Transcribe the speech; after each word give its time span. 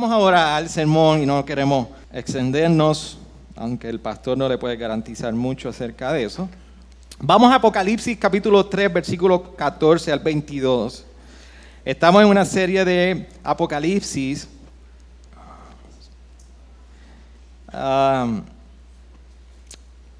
Vamos 0.00 0.14
ahora 0.14 0.56
al 0.56 0.68
sermón 0.68 1.20
y 1.24 1.26
no 1.26 1.44
queremos 1.44 1.88
extendernos, 2.12 3.18
aunque 3.56 3.88
el 3.88 3.98
pastor 3.98 4.38
no 4.38 4.48
le 4.48 4.56
puede 4.56 4.76
garantizar 4.76 5.32
mucho 5.32 5.70
acerca 5.70 6.12
de 6.12 6.22
eso. 6.22 6.48
Vamos 7.18 7.50
a 7.50 7.56
Apocalipsis 7.56 8.16
capítulo 8.16 8.64
3, 8.64 8.92
versículo 8.92 9.56
14 9.56 10.12
al 10.12 10.20
22. 10.20 11.04
Estamos 11.84 12.22
en 12.22 12.28
una 12.28 12.44
serie 12.44 12.84
de 12.84 13.28
Apocalipsis. 13.42 14.46
Um, 17.72 18.42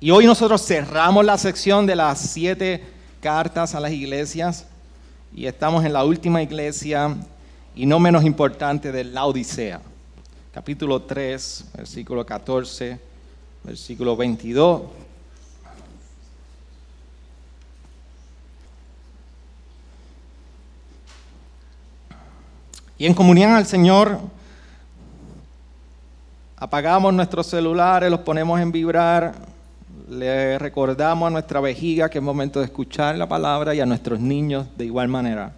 y 0.01 0.11
hoy 0.11 0.27
nosotros 0.27 0.61
cerramos 0.67 1.25
la 1.25 1.39
sección 1.39 1.87
de 1.87 1.95
las 1.95 2.19
siete 2.19 2.85
cartas 3.21 3.77
a 3.77 3.79
las 3.79 3.93
iglesias 3.93 4.67
y 5.33 5.47
estamos 5.47 5.85
en 5.85 5.93
la 5.93 6.03
última 6.03 6.43
iglesia 6.43 7.15
y 7.75 7.87
no 7.87 7.99
menos 7.99 8.25
importante 8.25 8.93
de 8.93 9.05
la 9.05 9.25
Odisea. 9.25 9.81
Capítulo 10.53 11.03
3, 11.03 11.71
versículo 11.77 12.25
14, 12.27 12.99
versículo 13.65 14.17
22. 14.17 14.83
Y 22.99 23.07
en 23.07 23.15
comunión 23.15 23.53
al 23.53 23.65
Señor, 23.65 24.19
apagamos 26.57 27.15
nuestros 27.15 27.47
celulares, 27.47 28.11
los 28.11 28.21
ponemos 28.21 28.61
en 28.61 28.73
vibrar, 28.73 29.35
le 30.09 30.59
recordamos 30.59 31.29
a 31.29 31.31
nuestra 31.31 31.61
vejiga 31.61 32.09
que 32.09 32.19
es 32.19 32.25
momento 32.25 32.59
de 32.59 32.65
escuchar 32.65 33.17
la 33.17 33.29
palabra 33.29 33.75
y 33.75 33.81
a 33.81 33.87
nuestros 33.87 34.19
niños 34.19 34.67
de 34.77 34.87
igual 34.87 35.09
manera 35.09 35.53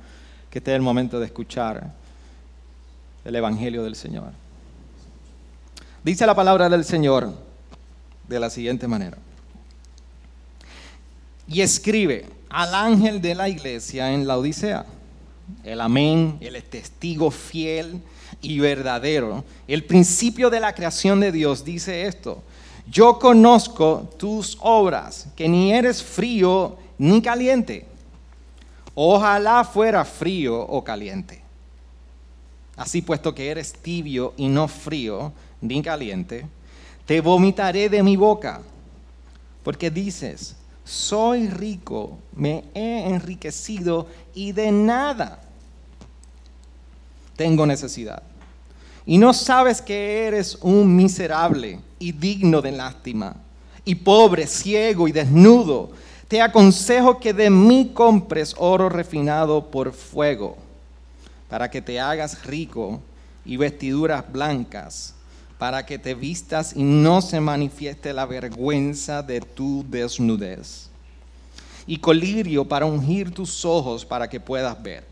que 0.51 0.59
este 0.59 0.73
es 0.73 0.77
el 0.77 0.83
momento 0.83 1.21
de 1.21 1.27
escuchar 1.27 1.93
el 3.31 3.37
Evangelio 3.37 3.85
del 3.85 3.95
Señor. 3.95 4.33
Dice 6.03 6.27
la 6.27 6.35
palabra 6.35 6.69
del 6.69 6.85
Señor 6.85 7.33
de 8.29 8.41
la 8.41 8.51
siguiente 8.51 8.89
manera. 8.89 9.19
Y 11.47 11.61
escribe 11.61 12.27
al 12.49 12.75
ángel 12.75 13.21
de 13.23 13.37
la 13.37 13.49
iglesia 13.49 14.13
en 14.13 14.27
la 14.27 14.37
Odisea. 14.37 14.85
El 15.63 15.81
amén, 15.81 16.39
el 16.41 16.61
testigo 16.65 17.31
fiel 17.31 18.03
y 18.43 18.59
verdadero. 18.59 19.45
El 19.69 19.85
principio 19.85 20.51
de 20.51 20.59
la 20.59 20.75
creación 20.75 21.21
de 21.21 21.31
Dios 21.31 21.65
dice 21.65 22.07
esto. 22.07 22.43
Yo 22.91 23.21
conozco 23.21 24.11
tus 24.19 24.59
obras, 24.61 25.29
que 25.37 25.49
ni 25.49 25.73
eres 25.73 26.03
frío 26.03 26.79
ni 26.99 27.23
caliente. 27.23 27.87
Ojalá 28.95 29.63
fuera 29.63 30.05
frío 30.05 30.61
o 30.61 30.83
caliente. 30.83 31.40
Así 32.81 33.03
puesto 33.03 33.35
que 33.35 33.51
eres 33.51 33.75
tibio 33.75 34.33
y 34.39 34.49
no 34.49 34.67
frío 34.67 35.35
ni 35.61 35.83
caliente, 35.83 36.47
te 37.05 37.21
vomitaré 37.21 37.91
de 37.91 38.03
mi 38.03 38.17
boca. 38.17 38.63
Porque 39.63 39.91
dices, 39.91 40.57
soy 40.83 41.51
rico, 41.51 42.17
me 42.35 42.65
he 42.73 43.05
enriquecido 43.07 44.07
y 44.35 44.53
de 44.53 44.73
nada 44.73 45.43
tengo 47.37 47.67
necesidad. 47.67 48.23
Y 49.05 49.19
no 49.19 49.35
sabes 49.35 49.83
que 49.83 50.27
eres 50.27 50.57
un 50.63 50.97
miserable 50.97 51.81
y 51.99 52.13
digno 52.13 52.63
de 52.63 52.73
lástima, 52.73 53.37
y 53.85 53.95
pobre, 53.95 54.47
ciego 54.47 55.07
y 55.07 55.13
desnudo. 55.13 55.91
Te 56.29 56.41
aconsejo 56.41 57.21
que 57.21 57.35
de 57.35 57.51
mí 57.51 57.91
compres 57.93 58.55
oro 58.57 58.89
refinado 58.89 59.71
por 59.71 59.93
fuego 59.93 60.70
para 61.51 61.69
que 61.69 61.83
te 61.83 61.99
hagas 61.99 62.47
rico 62.47 63.01
y 63.45 63.57
vestiduras 63.57 64.25
blancas, 64.33 65.15
para 65.59 65.85
que 65.85 65.99
te 65.99 66.15
vistas 66.15 66.73
y 66.77 66.83
no 66.83 67.21
se 67.21 67.41
manifieste 67.41 68.13
la 68.13 68.25
vergüenza 68.25 69.23
de 69.23 69.41
tu 69.41 69.85
desnudez. 69.89 70.89
Y 71.87 71.99
colirio 71.99 72.65
para 72.65 72.87
ungir 72.87 73.35
tus 73.35 73.65
ojos 73.65 74.05
para 74.05 74.29
que 74.29 74.39
puedas 74.39 74.81
ver. 74.81 75.05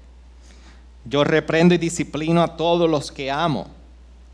Yo 1.04 1.25
reprendo 1.25 1.75
y 1.75 1.78
disciplino 1.78 2.41
a 2.43 2.56
todos 2.56 2.88
los 2.88 3.10
que 3.10 3.31
amo. 3.31 3.66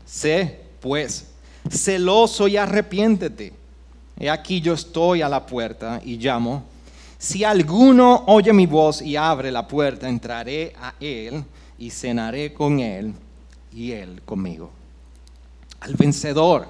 Sé, 0.05 0.59
pues, 0.81 1.25
celoso 1.69 2.47
y 2.47 2.55
arrepiéntete. 2.55 3.51
He 4.19 4.29
aquí 4.29 4.61
yo 4.61 4.73
estoy 4.73 5.23
a 5.23 5.29
la 5.29 5.45
puerta 5.45 5.99
y 6.05 6.17
llamo. 6.17 6.63
Si 7.17 7.43
alguno 7.43 8.23
oye 8.27 8.53
mi 8.53 8.67
voz 8.67 9.01
y 9.01 9.15
abre 9.15 9.51
la 9.51 9.67
puerta, 9.67 10.07
entraré 10.07 10.73
a 10.79 10.93
él 10.99 11.43
y 11.77 11.89
cenaré 11.89 12.53
con 12.53 12.79
él 12.79 13.13
y 13.73 13.91
él 13.91 14.21
conmigo. 14.25 14.69
Al 15.81 15.95
vencedor 15.95 16.67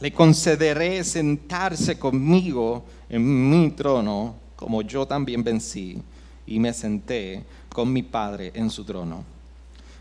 le 0.00 0.12
concederé 0.12 1.04
sentarse 1.04 1.98
conmigo 1.98 2.84
en 3.08 3.50
mi 3.50 3.70
trono, 3.70 4.34
como 4.56 4.82
yo 4.82 5.06
también 5.06 5.44
vencí 5.44 6.02
y 6.46 6.58
me 6.58 6.72
senté 6.72 7.44
con 7.68 7.92
mi 7.92 8.02
Padre 8.02 8.52
en 8.54 8.70
su 8.70 8.84
trono. 8.84 9.24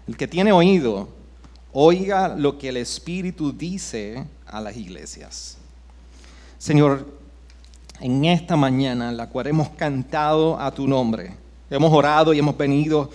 El 0.08 0.18
que 0.18 0.28
tiene 0.28 0.52
oído, 0.52 1.10
oiga 1.74 2.30
lo 2.36 2.58
que 2.58 2.70
el 2.70 2.78
Espíritu 2.78 3.52
dice 3.52 4.26
a 4.46 4.60
las 4.60 4.76
iglesias. 4.76 5.58
Señor, 6.58 7.08
en 8.00 8.26
esta 8.26 8.56
mañana 8.56 9.10
en 9.10 9.18
la 9.18 9.30
cual 9.30 9.48
hemos 9.48 9.70
cantado 9.70 10.60
a 10.60 10.72
tu 10.72 10.88
nombre, 10.88 11.34
hemos 11.70 11.94
orado 11.94 12.34
y 12.34 12.40
hemos 12.40 12.58
venido 12.58 13.10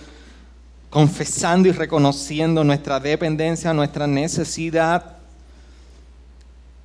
confesando 0.89 1.67
y 1.67 1.71
reconociendo 1.71 2.63
nuestra 2.63 2.99
dependencia, 2.99 3.73
nuestra 3.73 4.07
necesidad 4.07 5.17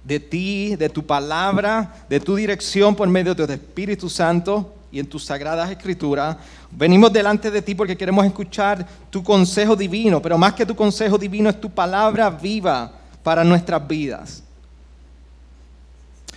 de 0.04 0.18
ti, 0.18 0.74
de 0.76 0.88
tu 0.88 1.06
palabra, 1.06 2.04
de 2.08 2.18
tu 2.18 2.34
dirección 2.34 2.96
por 2.96 3.08
medio 3.08 3.34
de 3.34 3.46
tu 3.46 3.52
Espíritu 3.52 4.10
Santo 4.10 4.74
y 4.90 4.98
en 4.98 5.06
tus 5.06 5.24
sagradas 5.24 5.70
escrituras. 5.70 6.36
Venimos 6.70 7.12
delante 7.12 7.50
de 7.50 7.62
ti 7.62 7.74
porque 7.74 7.96
queremos 7.96 8.26
escuchar 8.26 8.86
tu 9.10 9.22
consejo 9.22 9.76
divino, 9.76 10.20
pero 10.20 10.36
más 10.36 10.54
que 10.54 10.66
tu 10.66 10.74
consejo 10.74 11.16
divino 11.16 11.48
es 11.48 11.60
tu 11.60 11.70
palabra 11.70 12.28
viva 12.28 12.92
para 13.22 13.44
nuestras 13.44 13.86
vidas. 13.86 14.42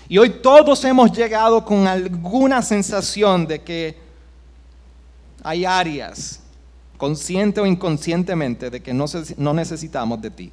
Y 0.08 0.20
hoy 0.20 0.30
todos 0.30 0.84
hemos 0.86 1.12
llegado 1.12 1.66
con 1.66 1.88
alguna 1.88 2.62
sensación 2.62 3.48
de 3.48 3.64
que 3.64 3.98
hay 5.44 5.66
áreas 5.66 6.40
consciente 6.98 7.60
o 7.60 7.66
inconscientemente, 7.66 8.70
de 8.70 8.82
que 8.82 8.94
no, 8.94 9.54
necesitamos 9.54 10.22
de 10.22 10.32
ti. 10.32 10.52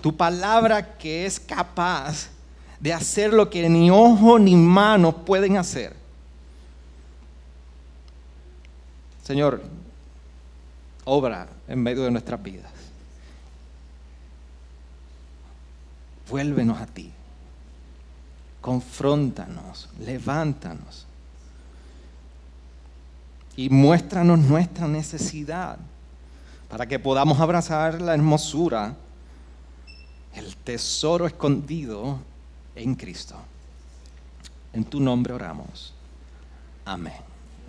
Tu 0.00 0.16
palabra 0.16 0.96
que 0.96 1.26
es 1.26 1.40
capaz 1.40 2.28
de 2.80 2.92
hacer 2.92 3.32
lo 3.32 3.48
que 3.50 3.68
ni 3.68 3.90
ojo 3.90 4.38
ni 4.38 4.54
mano 4.54 5.24
pueden 5.24 5.56
hacer. 5.56 5.94
Señor, 9.24 9.62
obra 11.04 11.48
en 11.66 11.82
medio 11.82 12.04
de 12.04 12.10
nuestras 12.10 12.40
vidas. 12.42 12.70
Vuélvenos 16.28 16.80
a 16.80 16.86
ti. 16.86 17.12
Confróntanos, 18.60 19.88
levántanos 20.00 21.05
y 23.56 23.70
muéstranos 23.70 24.38
nuestra 24.38 24.86
necesidad 24.86 25.78
para 26.68 26.86
que 26.86 26.98
podamos 26.98 27.40
abrazar 27.40 28.00
la 28.02 28.14
hermosura, 28.14 28.94
el 30.34 30.56
tesoro 30.56 31.26
escondido 31.26 32.18
en 32.74 32.94
Cristo. 32.94 33.36
En 34.72 34.84
tu 34.84 35.00
nombre 35.00 35.32
oramos. 35.32 35.94
Amén. 36.84 37.14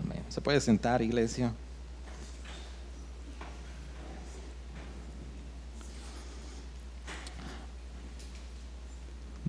Amén. 0.04 0.24
¿Se 0.28 0.42
puede 0.42 0.60
sentar, 0.60 1.02
iglesia? 1.02 1.54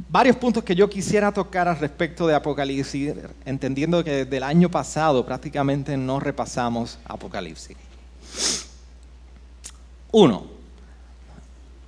Varios 0.08 0.36
puntos 0.36 0.64
que 0.64 0.74
yo 0.74 0.88
quisiera 0.88 1.32
tocar 1.32 1.68
al 1.68 1.78
respecto 1.78 2.26
de 2.26 2.34
Apocalipsis, 2.34 3.14
entendiendo 3.44 4.04
que 4.04 4.24
del 4.24 4.42
año 4.42 4.70
pasado 4.70 5.24
prácticamente 5.24 5.96
no 5.96 6.20
repasamos 6.20 6.98
Apocalipsis. 7.04 7.76
Uno, 10.12 10.46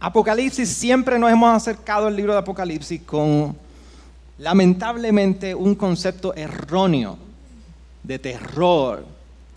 Apocalipsis, 0.00 0.68
siempre 0.68 1.18
nos 1.18 1.30
hemos 1.30 1.54
acercado 1.54 2.06
al 2.06 2.16
libro 2.16 2.32
de 2.32 2.38
Apocalipsis 2.38 3.02
con, 3.02 3.56
lamentablemente, 4.38 5.54
un 5.54 5.74
concepto 5.74 6.34
erróneo 6.34 7.18
de 8.02 8.18
terror, 8.18 9.04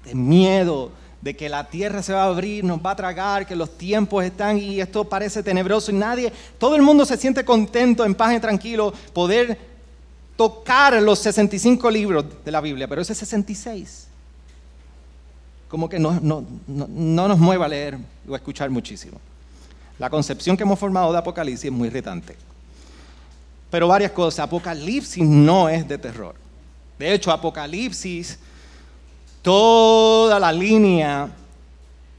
de 0.04 0.16
miedo, 0.16 0.92
de 1.24 1.38
que 1.38 1.48
la 1.48 1.64
tierra 1.70 2.04
se 2.04 2.12
va 2.12 2.24
a 2.24 2.28
abrir, 2.28 2.66
nos 2.66 2.86
va 2.86 2.92
a 2.92 2.96
tragar, 2.98 3.48
que 3.48 3.56
los 3.56 3.78
tiempos 3.78 4.26
están 4.26 4.58
y 4.58 4.82
esto 4.82 5.06
parece 5.06 5.42
tenebroso 5.42 5.90
y 5.90 5.94
nadie, 5.94 6.34
todo 6.58 6.76
el 6.76 6.82
mundo 6.82 7.06
se 7.06 7.16
siente 7.16 7.46
contento, 7.46 8.04
en 8.04 8.14
paz 8.14 8.36
y 8.36 8.42
tranquilo, 8.42 8.94
poder 9.14 9.58
tocar 10.36 11.02
los 11.02 11.20
65 11.20 11.90
libros 11.90 12.26
de 12.44 12.52
la 12.52 12.60
Biblia, 12.60 12.90
pero 12.90 13.02
ese 13.02 13.16
66, 13.16 14.08
como 15.70 15.88
que 15.88 15.98
no, 15.98 16.20
no, 16.20 16.46
no 16.68 17.28
nos 17.30 17.40
mueva 17.40 17.68
a 17.68 17.70
leer 17.70 17.98
o 18.28 18.34
a 18.34 18.38
escuchar 18.38 18.70
muchísimo. 18.70 19.18
La 20.00 20.10
concepción 20.10 20.58
que 20.58 20.64
hemos 20.64 20.78
formado 20.78 21.14
de 21.14 21.20
Apocalipsis 21.20 21.66
es 21.66 21.72
muy 21.72 21.88
irritante. 21.88 22.36
Pero 23.70 23.88
varias 23.88 24.12
cosas, 24.12 24.42
Apocalipsis 24.42 25.24
no 25.24 25.70
es 25.70 25.88
de 25.88 25.98
terror. 25.98 26.36
De 27.00 27.14
hecho, 27.14 27.32
Apocalipsis 27.32 28.38
Toda 29.44 30.40
la 30.40 30.54
línea 30.54 31.30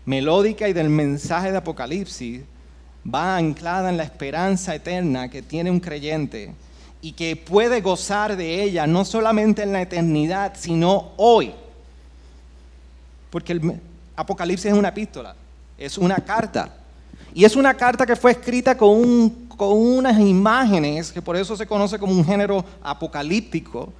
melódica 0.04 0.68
y 0.68 0.74
del 0.74 0.90
mensaje 0.90 1.50
de 1.50 1.56
Apocalipsis 1.56 2.42
va 3.12 3.38
anclada 3.38 3.88
en 3.88 3.96
la 3.96 4.02
esperanza 4.02 4.74
eterna 4.74 5.30
que 5.30 5.40
tiene 5.40 5.70
un 5.70 5.80
creyente 5.80 6.52
y 7.00 7.12
que 7.12 7.34
puede 7.34 7.80
gozar 7.80 8.36
de 8.36 8.62
ella 8.62 8.86
no 8.86 9.06
solamente 9.06 9.62
en 9.62 9.72
la 9.72 9.80
eternidad, 9.80 10.52
sino 10.54 11.12
hoy. 11.16 11.54
Porque 13.30 13.52
el 13.54 13.80
Apocalipsis 14.16 14.66
es 14.66 14.78
una 14.78 14.88
epístola, 14.88 15.34
es 15.78 15.96
una 15.96 16.16
carta. 16.16 16.74
Y 17.32 17.46
es 17.46 17.56
una 17.56 17.72
carta 17.72 18.04
que 18.04 18.16
fue 18.16 18.32
escrita 18.32 18.76
con, 18.76 19.30
con 19.48 19.72
unas 19.72 20.20
imágenes, 20.20 21.10
que 21.10 21.22
por 21.22 21.36
eso 21.36 21.56
se 21.56 21.66
conoce 21.66 21.98
como 21.98 22.12
un 22.12 22.24
género 22.24 22.62
apocalíptico, 22.82 23.94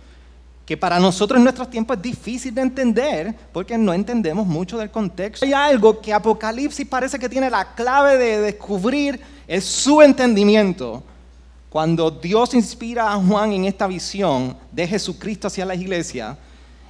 que 0.66 0.76
para 0.76 0.98
nosotros 0.98 1.36
en 1.36 1.44
nuestros 1.44 1.68
tiempos 1.68 1.96
es 1.96 2.02
difícil 2.02 2.54
de 2.54 2.62
entender 2.62 3.34
porque 3.52 3.76
no 3.76 3.92
entendemos 3.92 4.46
mucho 4.46 4.78
del 4.78 4.90
contexto. 4.90 5.44
Hay 5.44 5.52
algo 5.52 6.00
que 6.00 6.12
Apocalipsis 6.12 6.86
parece 6.86 7.18
que 7.18 7.28
tiene 7.28 7.50
la 7.50 7.74
clave 7.74 8.16
de 8.16 8.40
descubrir, 8.40 9.20
es 9.46 9.64
su 9.64 10.00
entendimiento. 10.00 11.02
Cuando 11.68 12.10
Dios 12.10 12.54
inspira 12.54 13.12
a 13.12 13.16
Juan 13.16 13.52
en 13.52 13.64
esta 13.66 13.86
visión 13.86 14.56
de 14.72 14.86
Jesucristo 14.86 15.48
hacia 15.48 15.66
la 15.66 15.74
iglesia, 15.74 16.38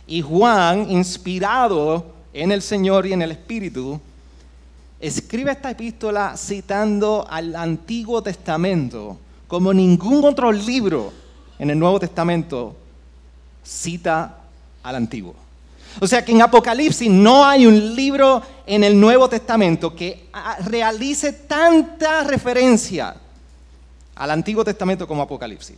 y 0.06 0.20
Juan, 0.20 0.91
inspirado 0.91 2.06
en 2.32 2.53
el 2.53 2.62
Señor 2.62 3.06
y 3.06 3.15
en 3.15 3.23
el 3.23 3.32
Espíritu, 3.32 3.99
escribe 5.00 5.50
esta 5.50 5.70
epístola 5.70 6.37
citando 6.37 7.27
al 7.29 7.56
Antiguo 7.56 8.23
Testamento 8.23 9.19
como 9.49 9.73
ningún 9.73 10.25
otro 10.25 10.53
libro 10.53 11.12
en 11.59 11.70
el 11.70 11.79
Nuevo 11.79 11.99
Testamento 11.99 12.77
cita 13.65 14.37
al 14.83 14.95
Antiguo. 14.95 15.35
O 16.01 16.07
sea 16.07 16.25
que 16.25 16.33
en 16.33 16.43
Apocalipsis 16.43 17.09
no 17.09 17.45
hay 17.45 17.67
un 17.67 17.95
libro 17.95 18.43
en 18.67 18.85
el 18.85 18.99
Nuevo 18.99 19.29
Testamento 19.29 19.95
que 19.95 20.29
realice 20.65 21.33
tanta 21.33 22.25
referencia 22.25 23.15
al 24.15 24.31
Antiguo 24.31 24.65
Testamento 24.65 25.07
como 25.07 25.23
Apocalipsis. 25.23 25.77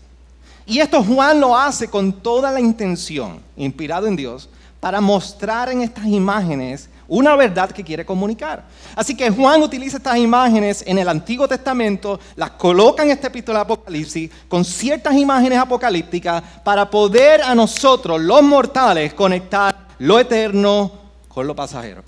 Y 0.67 0.81
esto 0.81 1.03
Juan 1.03 1.41
lo 1.41 1.57
hace 1.57 1.89
con 1.89 2.13
toda 2.13 2.51
la 2.51 2.61
intención, 2.61 3.41
inspirado 3.57 4.07
en 4.07 4.17
Dios, 4.17 4.49
para 4.81 5.01
mostrar 5.01 5.71
en 5.71 5.83
estas 5.83 6.07
imágenes 6.07 6.89
una 7.09 7.37
verdad 7.37 7.71
que 7.71 7.85
quiere 7.85 8.05
comunicar. 8.05 8.65
Así 8.95 9.17
que 9.17 9.31
Juan 9.31 9.63
utiliza 9.63 9.99
estas 9.99 10.19
imágenes 10.19 10.83
en 10.87 10.99
el 10.99 11.09
Antiguo 11.09 11.47
Testamento, 11.47 12.19
las 12.35 12.53
coloca 12.53 13.03
en 13.03 13.11
esta 13.11 13.29
epístola 13.29 13.61
de 13.61 13.65
Apocalipsis 13.65 14.31
con 14.49 14.65
ciertas 14.65 15.15
imágenes 15.15 15.59
apocalípticas 15.59 16.43
para 16.65 16.91
poder 16.91 17.43
a 17.43 17.55
nosotros, 17.55 18.21
los 18.21 18.43
mortales, 18.43 19.15
conectar 19.15 19.87
lo 19.99 20.19
eterno 20.19 20.93
con 21.29 21.47
lo 21.47 21.55
pasajero. 21.55 22.03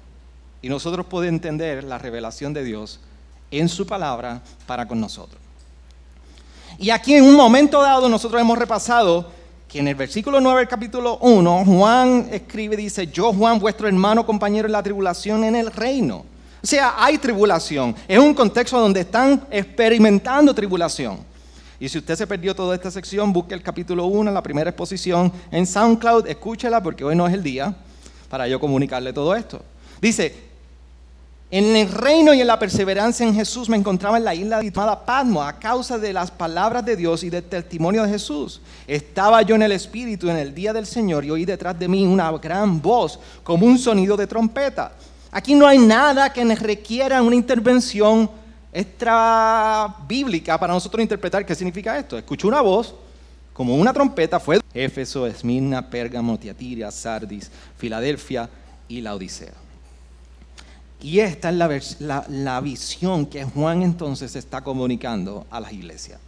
Y 0.60 0.68
nosotros 0.68 1.06
podemos 1.06 1.34
entender 1.34 1.84
la 1.84 1.98
revelación 1.98 2.52
de 2.52 2.64
Dios 2.64 3.00
en 3.50 3.68
su 3.68 3.86
palabra 3.86 4.42
para 4.66 4.86
con 4.86 5.00
nosotros. 5.00 5.40
Y 6.78 6.90
aquí 6.90 7.14
en 7.14 7.24
un 7.24 7.34
momento 7.34 7.80
dado 7.80 8.08
nosotros 8.08 8.40
hemos 8.40 8.58
repasado 8.58 9.37
que 9.68 9.80
en 9.80 9.88
el 9.88 9.94
versículo 9.94 10.40
9 10.40 10.60
del 10.60 10.68
capítulo 10.68 11.18
1, 11.18 11.64
Juan 11.66 12.28
escribe, 12.32 12.74
dice, 12.74 13.06
yo 13.06 13.34
Juan, 13.34 13.58
vuestro 13.58 13.86
hermano, 13.86 14.24
compañero 14.24 14.66
en 14.66 14.72
la 14.72 14.82
tribulación 14.82 15.44
en 15.44 15.54
el 15.54 15.70
reino. 15.70 16.24
O 16.62 16.66
sea, 16.66 16.94
hay 16.96 17.18
tribulación. 17.18 17.94
Es 18.08 18.18
un 18.18 18.32
contexto 18.32 18.80
donde 18.80 19.00
están 19.00 19.46
experimentando 19.50 20.54
tribulación. 20.54 21.18
Y 21.78 21.88
si 21.88 21.98
usted 21.98 22.16
se 22.16 22.26
perdió 22.26 22.56
toda 22.56 22.74
esta 22.74 22.90
sección, 22.90 23.30
busque 23.30 23.52
el 23.52 23.62
capítulo 23.62 24.06
1, 24.06 24.32
la 24.32 24.42
primera 24.42 24.70
exposición 24.70 25.30
en 25.50 25.66
SoundCloud, 25.66 26.26
escúchela 26.26 26.82
porque 26.82 27.04
hoy 27.04 27.14
no 27.14 27.26
es 27.26 27.34
el 27.34 27.42
día 27.42 27.76
para 28.30 28.48
yo 28.48 28.58
comunicarle 28.58 29.12
todo 29.12 29.34
esto. 29.36 29.62
Dice, 30.00 30.47
en 31.50 31.76
el 31.76 31.90
reino 31.90 32.34
y 32.34 32.42
en 32.42 32.46
la 32.46 32.58
perseverancia 32.58 33.26
en 33.26 33.34
Jesús 33.34 33.70
me 33.70 33.76
encontraba 33.76 34.18
en 34.18 34.24
la 34.24 34.34
isla 34.34 34.62
llamada 34.62 35.06
Patmo 35.06 35.42
a 35.42 35.58
causa 35.58 35.96
de 35.96 36.12
las 36.12 36.30
palabras 36.30 36.84
de 36.84 36.94
Dios 36.94 37.24
y 37.24 37.30
del 37.30 37.44
testimonio 37.44 38.02
de 38.02 38.10
Jesús. 38.10 38.60
Estaba 38.86 39.40
yo 39.40 39.54
en 39.54 39.62
el 39.62 39.72
Espíritu 39.72 40.28
en 40.28 40.36
el 40.36 40.54
día 40.54 40.74
del 40.74 40.84
Señor 40.84 41.24
y 41.24 41.30
oí 41.30 41.46
detrás 41.46 41.78
de 41.78 41.88
mí 41.88 42.06
una 42.06 42.30
gran 42.32 42.82
voz 42.82 43.18
como 43.42 43.64
un 43.64 43.78
sonido 43.78 44.14
de 44.14 44.26
trompeta. 44.26 44.92
Aquí 45.30 45.54
no 45.54 45.66
hay 45.66 45.78
nada 45.78 46.30
que 46.30 46.44
requiera 46.54 47.22
una 47.22 47.36
intervención 47.36 48.30
extra 48.70 49.96
bíblica 50.06 50.58
para 50.58 50.74
nosotros 50.74 51.00
interpretar 51.00 51.46
qué 51.46 51.54
significa 51.54 51.98
esto. 51.98 52.18
Escuché 52.18 52.46
una 52.46 52.60
voz 52.60 52.94
como 53.54 53.74
una 53.74 53.94
trompeta, 53.94 54.38
fue 54.38 54.60
Éfeso, 54.74 55.26
Esmirna, 55.26 55.88
Pérgamo, 55.88 56.38
Tiatira, 56.38 56.90
Sardis, 56.90 57.50
Filadelfia 57.78 58.50
y 58.86 59.00
la 59.00 59.14
Odisea. 59.14 59.67
Y 61.00 61.20
esta 61.20 61.50
es 61.50 62.00
la, 62.00 62.60
visión 62.60 63.26
que 63.26 63.44
Juan 63.44 63.82
entonces 63.82 64.34
está 64.34 64.62
comunicando 64.62 65.46
a 65.50 65.60
las 65.60 65.72
iglesias. 65.72 66.20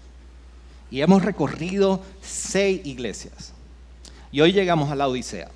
Y 0.91 1.01
hemos 1.01 1.25
recorrido 1.25 2.01
seis 2.23 2.81
iglesias. 2.85 3.53
Y 4.31 4.41
hoy 4.41 4.53
llegamos 4.53 4.91
a 4.91 4.95
la 4.95 5.09
Odisea. 5.09 5.51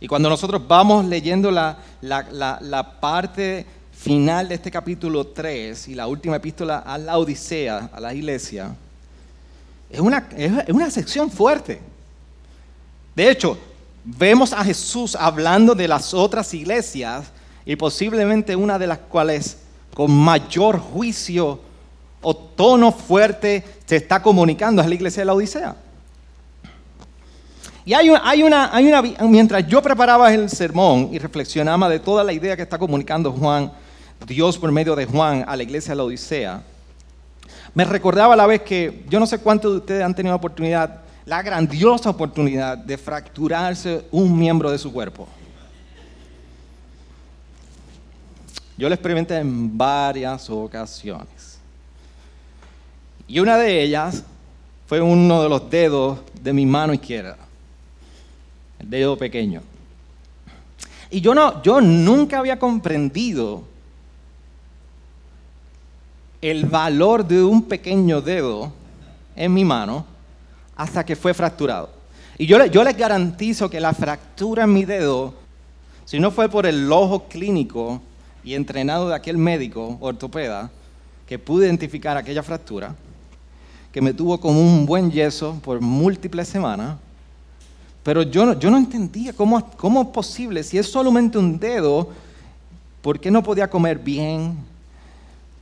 Y 0.00 0.08
cuando 0.08 0.28
nosotros 0.30 0.66
vamos 0.66 1.04
leyendo 1.04 1.50
la, 1.50 1.78
parte 3.00 3.66
final 3.92 4.48
de 4.48 4.54
este 4.54 4.70
capítulo 4.70 5.26
3 5.26 5.88
y 5.88 5.94
la 5.94 6.06
última 6.06 6.36
epístola 6.36 6.78
a 6.78 6.96
la 6.96 7.18
Odisea, 7.18 7.90
a 7.92 8.00
la 8.00 8.14
iglesia, 8.14 8.74
es 9.90 10.00
una, 10.00 10.26
es 10.36 10.70
una 10.70 10.90
sección 10.90 11.30
fuerte. 11.30 11.80
De 13.14 13.30
hecho, 13.30 13.58
vemos 14.06 14.52
a 14.52 14.64
Jesús 14.64 15.16
hablando 15.16 15.74
de 15.74 15.88
las 15.88 16.14
otras 16.14 16.52
iglesias 16.54 17.32
y 17.66 17.76
posiblemente 17.76 18.56
una 18.56 18.78
de 18.78 18.86
las 18.86 18.98
cuales 18.98 19.58
con 19.92 20.10
mayor 20.10 20.78
juicio 20.78 21.60
o 22.22 22.34
tono 22.34 22.92
fuerte 22.92 23.62
se 23.84 23.96
está 23.96 24.22
comunicando 24.22 24.80
es 24.80 24.88
la 24.88 24.94
iglesia 24.94 25.20
de 25.20 25.26
la 25.26 25.34
Odisea. 25.34 25.76
Y 27.84 27.92
hay 27.92 28.08
una, 28.08 28.74
hay 28.74 28.86
una, 28.86 29.02
mientras 29.28 29.66
yo 29.66 29.82
preparaba 29.82 30.32
el 30.32 30.48
sermón 30.48 31.10
y 31.12 31.18
reflexionaba 31.18 31.88
de 31.88 32.00
toda 32.00 32.24
la 32.24 32.32
idea 32.32 32.56
que 32.56 32.62
está 32.62 32.78
comunicando 32.78 33.30
Juan, 33.32 33.70
Dios 34.26 34.58
por 34.58 34.72
medio 34.72 34.96
de 34.96 35.04
Juan 35.04 35.44
a 35.46 35.54
la 35.54 35.62
iglesia 35.62 35.90
de 35.92 35.96
la 35.96 36.04
Odisea, 36.04 36.62
me 37.74 37.84
recordaba 37.84 38.34
a 38.34 38.36
la 38.36 38.46
vez 38.46 38.62
que 38.62 39.04
yo 39.08 39.20
no 39.20 39.26
sé 39.26 39.38
cuántos 39.38 39.72
de 39.72 39.78
ustedes 39.78 40.02
han 40.02 40.14
tenido 40.14 40.32
la 40.32 40.36
oportunidad 40.36 41.02
la 41.26 41.42
grandiosa 41.42 42.08
oportunidad 42.08 42.78
de 42.78 42.96
fracturarse 42.96 44.04
un 44.12 44.38
miembro 44.38 44.70
de 44.70 44.78
su 44.78 44.92
cuerpo. 44.92 45.26
Yo 48.78 48.88
lo 48.88 48.94
experimenté 48.94 49.38
en 49.38 49.76
varias 49.76 50.50
ocasiones. 50.50 51.58
Y 53.26 53.40
una 53.40 53.56
de 53.56 53.82
ellas 53.82 54.22
fue 54.86 55.00
uno 55.00 55.42
de 55.42 55.48
los 55.48 55.68
dedos 55.70 56.18
de 56.40 56.52
mi 56.52 56.66
mano 56.66 56.92
izquierda, 56.92 57.36
el 58.78 58.90
dedo 58.90 59.16
pequeño. 59.16 59.62
Y 61.10 61.20
yo, 61.20 61.34
no, 61.34 61.62
yo 61.62 61.80
nunca 61.80 62.38
había 62.38 62.58
comprendido 62.58 63.64
el 66.40 66.66
valor 66.66 67.26
de 67.26 67.42
un 67.42 67.62
pequeño 67.62 68.20
dedo 68.20 68.72
en 69.34 69.52
mi 69.52 69.64
mano 69.64 70.04
hasta 70.76 71.04
que 71.04 71.16
fue 71.16 71.32
fracturado. 71.32 71.90
Y 72.38 72.46
yo, 72.46 72.64
yo 72.66 72.84
les 72.84 72.96
garantizo 72.96 73.70
que 73.70 73.80
la 73.80 73.94
fractura 73.94 74.64
en 74.64 74.72
mi 74.72 74.84
dedo, 74.84 75.34
si 76.04 76.20
no 76.20 76.30
fue 76.30 76.48
por 76.48 76.66
el 76.66 76.92
ojo 76.92 77.24
clínico 77.24 78.00
y 78.46 78.54
entrenado 78.54 79.08
de 79.08 79.14
aquel 79.16 79.36
médico 79.36 79.98
ortopeda 80.00 80.70
que 81.26 81.36
pude 81.36 81.66
identificar 81.66 82.16
aquella 82.16 82.44
fractura, 82.44 82.94
que 83.92 84.00
me 84.00 84.14
tuvo 84.14 84.38
como 84.38 84.60
un 84.60 84.86
buen 84.86 85.10
yeso 85.10 85.58
por 85.64 85.80
múltiples 85.80 86.46
semanas, 86.46 86.96
pero 88.04 88.22
yo 88.22 88.46
no, 88.46 88.56
yo 88.56 88.70
no 88.70 88.76
entendía 88.76 89.32
cómo, 89.32 89.68
cómo 89.76 90.02
es 90.02 90.08
posible, 90.08 90.62
si 90.62 90.78
es 90.78 90.86
solamente 90.86 91.36
un 91.36 91.58
dedo, 91.58 92.08
¿por 93.02 93.18
qué 93.18 93.32
no 93.32 93.42
podía 93.42 93.68
comer 93.68 93.98
bien? 93.98 94.56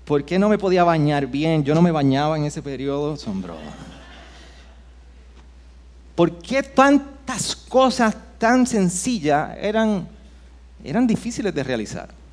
¿Por 0.05 0.23
qué 0.23 0.39
no 0.39 0.51
me 0.51 0.59
podía 0.59 0.85
bañar 0.85 1.27
bien? 1.27 1.65
Yo 1.65 1.75
no 1.75 1.81
me 1.81 1.91
bañaba 1.91 2.37
en 2.37 2.45
ese 2.45 2.61
periodo. 2.61 3.17
Son 3.17 3.41
bromas. 3.41 3.63
¿Por 6.15 6.39
qué 6.39 6.63
tantas 6.63 7.57
cosas 7.57 8.15
tan 8.37 8.67
sencillas 8.67 9.57
eran, 9.59 10.07
eran 10.85 11.07
difíciles 11.07 11.55
de 11.55 11.65
realizar? 11.65 12.24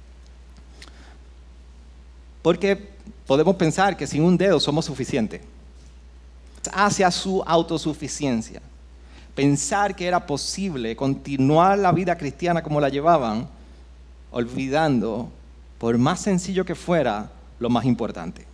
Porque 2.41 2.91
podemos 3.27 3.55
pensar 3.55 3.95
que 3.95 4.07
sin 4.07 4.23
un 4.23 4.37
dedo 4.37 4.59
somos 4.59 4.85
suficientes. 4.85 5.41
Hacia 6.73 7.09
su 7.11 7.43
autosuficiencia. 7.45 8.61
Pensar 9.35 9.95
que 9.95 10.05
era 10.05 10.25
posible 10.25 10.95
continuar 10.95 11.77
la 11.77 11.91
vida 11.91 12.17
cristiana 12.17 12.61
como 12.61 12.81
la 12.81 12.89
llevaban, 12.89 13.47
olvidando, 14.31 15.31
por 15.77 15.97
más 15.97 16.19
sencillo 16.19 16.65
que 16.65 16.75
fuera, 16.75 17.31
lo 17.59 17.69
más 17.69 17.85
importante. 17.85 18.45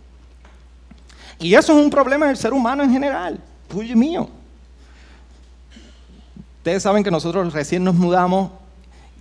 Y 1.40 1.54
eso 1.54 1.76
es 1.76 1.84
un 1.84 1.90
problema 1.90 2.26
del 2.26 2.36
ser 2.36 2.52
humano 2.52 2.82
en 2.82 2.92
general, 2.92 3.40
tuyo 3.68 3.96
mío. 3.96 4.28
Ustedes 6.58 6.82
saben 6.82 7.02
que 7.02 7.10
nosotros 7.10 7.52
recién 7.52 7.82
nos 7.84 7.94
mudamos 7.94 8.50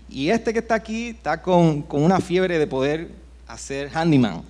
y 0.10 0.30
este 0.30 0.54
que 0.54 0.60
está 0.60 0.76
aquí 0.76 1.10
está 1.10 1.42
con 1.42 1.86
una 1.92 2.20
fiebre 2.20 2.60
de 2.60 2.68
poder 2.68 3.12
hacer 3.48 3.90
handyman. 3.94 4.42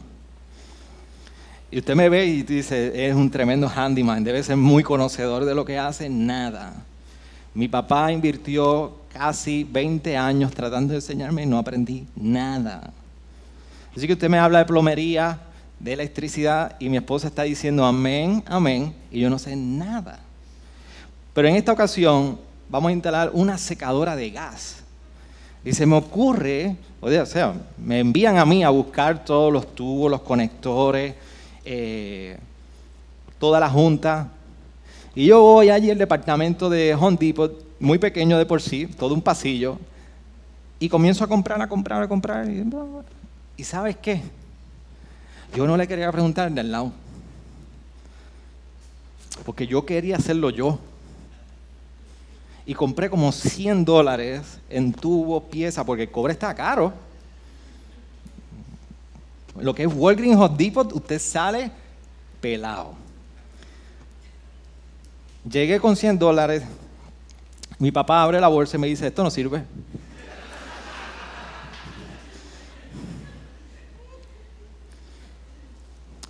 Y 1.70 1.80
usted 1.80 1.96
me 1.96 2.08
ve 2.08 2.26
y 2.26 2.44
dice, 2.44 3.08
es 3.10 3.14
un 3.14 3.30
tremendo 3.30 3.68
handyman, 3.68 4.24
debe 4.24 4.42
ser 4.42 4.56
muy 4.56 4.84
conocedor 4.84 5.44
de 5.44 5.54
lo 5.54 5.66
que 5.66 5.78
hace. 5.78 6.10
Nada. 6.10 6.74
Mi 7.54 7.68
papá 7.68 8.12
invirtió 8.12 8.94
casi 9.12 9.66
20 9.66 10.16
años 10.16 10.54
tratando 10.54 10.92
de 10.92 11.00
enseñarme 11.00 11.44
y 11.44 11.46
no 11.46 11.58
aprendí 11.58 12.06
nada. 12.16 12.94
Así 13.96 14.08
que 14.08 14.14
usted 14.14 14.30
me 14.30 14.38
habla 14.38 14.60
de 14.60 14.66
plomería, 14.66 15.40
de 15.80 15.94
electricidad 15.94 16.76
y 16.80 16.88
mi 16.88 16.98
esposa 16.98 17.28
está 17.28 17.44
diciendo 17.44 17.84
amén, 17.86 18.44
amén, 18.48 18.94
y 19.12 19.20
yo 19.20 19.30
no 19.30 19.38
sé 19.38 19.56
nada. 19.56 20.20
Pero 21.34 21.48
en 21.50 21.56
esta 21.56 21.74
ocasión 21.74 22.40
vamos 22.70 22.90
a 22.90 22.94
instalar 22.94 23.32
una 23.34 23.58
secadora 23.58 24.16
de 24.16 24.30
gas. 24.30 24.84
Y 25.66 25.74
se 25.74 25.86
me 25.86 25.98
ocurre, 25.98 26.78
o 27.02 27.26
sea, 27.26 27.54
me 27.78 28.00
envían 28.00 28.38
a 28.38 28.46
mí 28.46 28.64
a 28.64 28.70
buscar 28.70 29.26
todos 29.26 29.52
los 29.52 29.76
tubos, 29.76 30.10
los 30.10 30.22
conectores, 30.22 31.16
eh, 31.70 32.38
toda 33.40 33.60
la 33.60 33.70
junta. 33.70 34.30
Y 35.14 35.26
yo 35.26 35.42
voy 35.42 35.70
allí 35.70 35.92
al 35.92 35.98
departamento 35.98 36.70
de 36.70 36.96
Home 36.96 37.18
Depot, 37.20 37.62
muy 37.78 37.98
pequeño 37.98 38.38
de 38.38 38.46
por 38.46 38.62
sí, 38.62 38.88
todo 38.88 39.14
un 39.14 39.22
pasillo, 39.22 39.78
y 40.80 40.88
comienzo 40.88 41.26
a 41.26 41.28
comprar, 41.28 41.62
a 41.62 41.68
comprar, 41.68 42.02
a 42.02 42.08
comprar. 42.08 42.50
Y 42.50 42.64
¿Y 43.58 43.64
sabes 43.66 43.98
qué? 43.98 44.22
Yo 45.54 45.68
no 45.68 45.76
le 45.76 45.88
quería 45.88 46.10
preguntar 46.10 46.48
al 46.58 46.72
lado. 46.72 46.94
Porque 49.46 49.68
yo 49.68 49.86
quería 49.86 50.16
hacerlo 50.16 50.50
yo. 50.50 50.80
Y 52.66 52.74
compré 52.74 53.10
como 53.10 53.32
100 53.34 53.84
dólares 53.84 54.60
en 54.70 54.94
tubo, 54.94 55.44
pieza, 55.44 55.86
porque 55.86 56.04
el 56.04 56.12
cobre 56.12 56.32
está 56.32 56.56
caro. 56.56 56.94
Lo 59.60 59.74
que 59.74 59.84
es 59.84 59.90
Walgreens 59.94 60.38
Hot 60.38 60.58
Depot, 60.58 60.92
usted 60.94 61.20
sale 61.20 61.72
pelado. 62.42 62.94
Llegué 65.50 65.80
con 65.80 65.96
100 65.96 66.20
dólares. 66.20 66.64
Mi 67.80 67.92
papá 67.92 68.24
abre 68.24 68.40
la 68.40 68.48
bolsa 68.48 68.78
y 68.78 68.80
me 68.80 68.88
dice, 68.88 69.08
esto 69.08 69.24
no 69.24 69.30
sirve. 69.30 69.64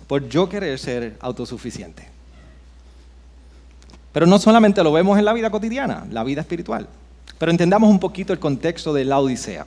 por 0.08 0.26
yo 0.26 0.48
querer 0.48 0.76
ser 0.78 1.16
autosuficiente. 1.20 2.08
Pero 4.10 4.26
no 4.26 4.38
solamente 4.38 4.82
lo 4.82 4.90
vemos 4.90 5.18
en 5.18 5.24
la 5.24 5.34
vida 5.34 5.50
cotidiana, 5.50 6.06
la 6.10 6.24
vida 6.24 6.40
espiritual. 6.40 6.88
Pero 7.38 7.52
entendamos 7.52 7.90
un 7.90 8.00
poquito 8.00 8.32
el 8.32 8.38
contexto 8.40 8.92
de 8.92 9.04
la 9.04 9.20
Odisea. 9.20 9.66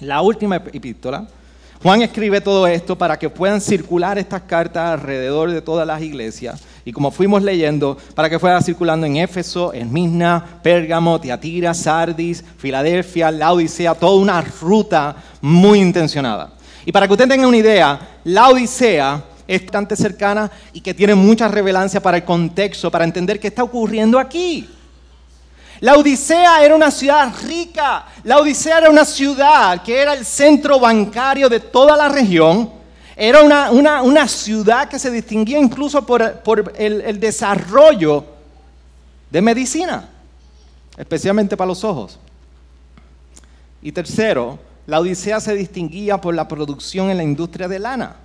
La 0.00 0.22
última 0.22 0.56
epístola, 0.56 1.28
Juan 1.80 2.02
escribe 2.02 2.40
todo 2.40 2.66
esto 2.66 2.98
para 2.98 3.16
que 3.16 3.30
puedan 3.30 3.60
circular 3.60 4.18
estas 4.18 4.42
cartas 4.42 4.90
alrededor 4.90 5.52
de 5.52 5.62
todas 5.62 5.86
las 5.86 6.02
iglesias. 6.02 6.60
Y 6.84 6.92
como 6.92 7.12
fuimos 7.12 7.40
leyendo, 7.42 7.96
para 8.16 8.28
que 8.28 8.40
fuera 8.40 8.60
circulando 8.60 9.06
en 9.06 9.16
Éfeso, 9.16 9.72
en 9.72 9.92
Misna, 9.92 10.58
Pérgamo, 10.60 11.20
Tiatira, 11.20 11.74
Sardis, 11.74 12.42
Filadelfia, 12.56 13.30
la 13.30 13.52
Odisea, 13.52 13.94
toda 13.94 14.16
una 14.16 14.40
ruta 14.40 15.14
muy 15.40 15.80
intencionada. 15.80 16.50
Y 16.84 16.90
para 16.90 17.06
que 17.06 17.12
usted 17.12 17.28
tenga 17.28 17.46
una 17.46 17.56
idea, 17.56 18.00
la 18.24 18.48
Odisea 18.48 19.22
es 19.46 19.62
bastante 19.62 19.94
cercana 19.94 20.50
y 20.72 20.80
que 20.80 20.94
tiene 20.94 21.14
mucha 21.14 21.46
revelancia 21.46 22.02
para 22.02 22.16
el 22.16 22.24
contexto, 22.24 22.90
para 22.90 23.04
entender 23.04 23.38
qué 23.38 23.48
está 23.48 23.62
ocurriendo 23.62 24.18
aquí. 24.18 24.68
La 25.80 25.94
Odisea 25.96 26.64
era 26.64 26.74
una 26.74 26.90
ciudad 26.90 27.32
rica, 27.44 28.06
la 28.24 28.38
Odisea 28.38 28.78
era 28.78 28.90
una 28.90 29.04
ciudad 29.04 29.82
que 29.82 29.96
era 29.96 30.12
el 30.12 30.24
centro 30.24 30.80
bancario 30.80 31.48
de 31.48 31.60
toda 31.60 31.96
la 31.96 32.08
región, 32.08 32.70
era 33.16 33.42
una, 33.42 34.28
ciudad 34.28 34.88
que 34.88 34.98
se 34.98 35.10
distinguía 35.10 35.58
incluso 35.58 36.04
por, 36.04 36.40
por 36.40 36.72
el, 36.76 37.00
el 37.00 37.20
desarrollo 37.20 38.24
de 39.30 39.40
medicina, 39.40 40.08
especialmente 40.96 41.56
para 41.56 41.68
los 41.68 41.84
ojos. 41.84 42.18
Y 43.80 43.92
tercero, 43.92 44.58
la 44.86 45.00
Odisea 45.00 45.40
se 45.40 45.54
distinguía 45.54 46.20
por 46.20 46.34
la 46.34 46.48
producción 46.48 47.10
en 47.10 47.18
la 47.18 47.22
industria 47.22 47.68
de 47.68 47.78
lana. 47.78 48.16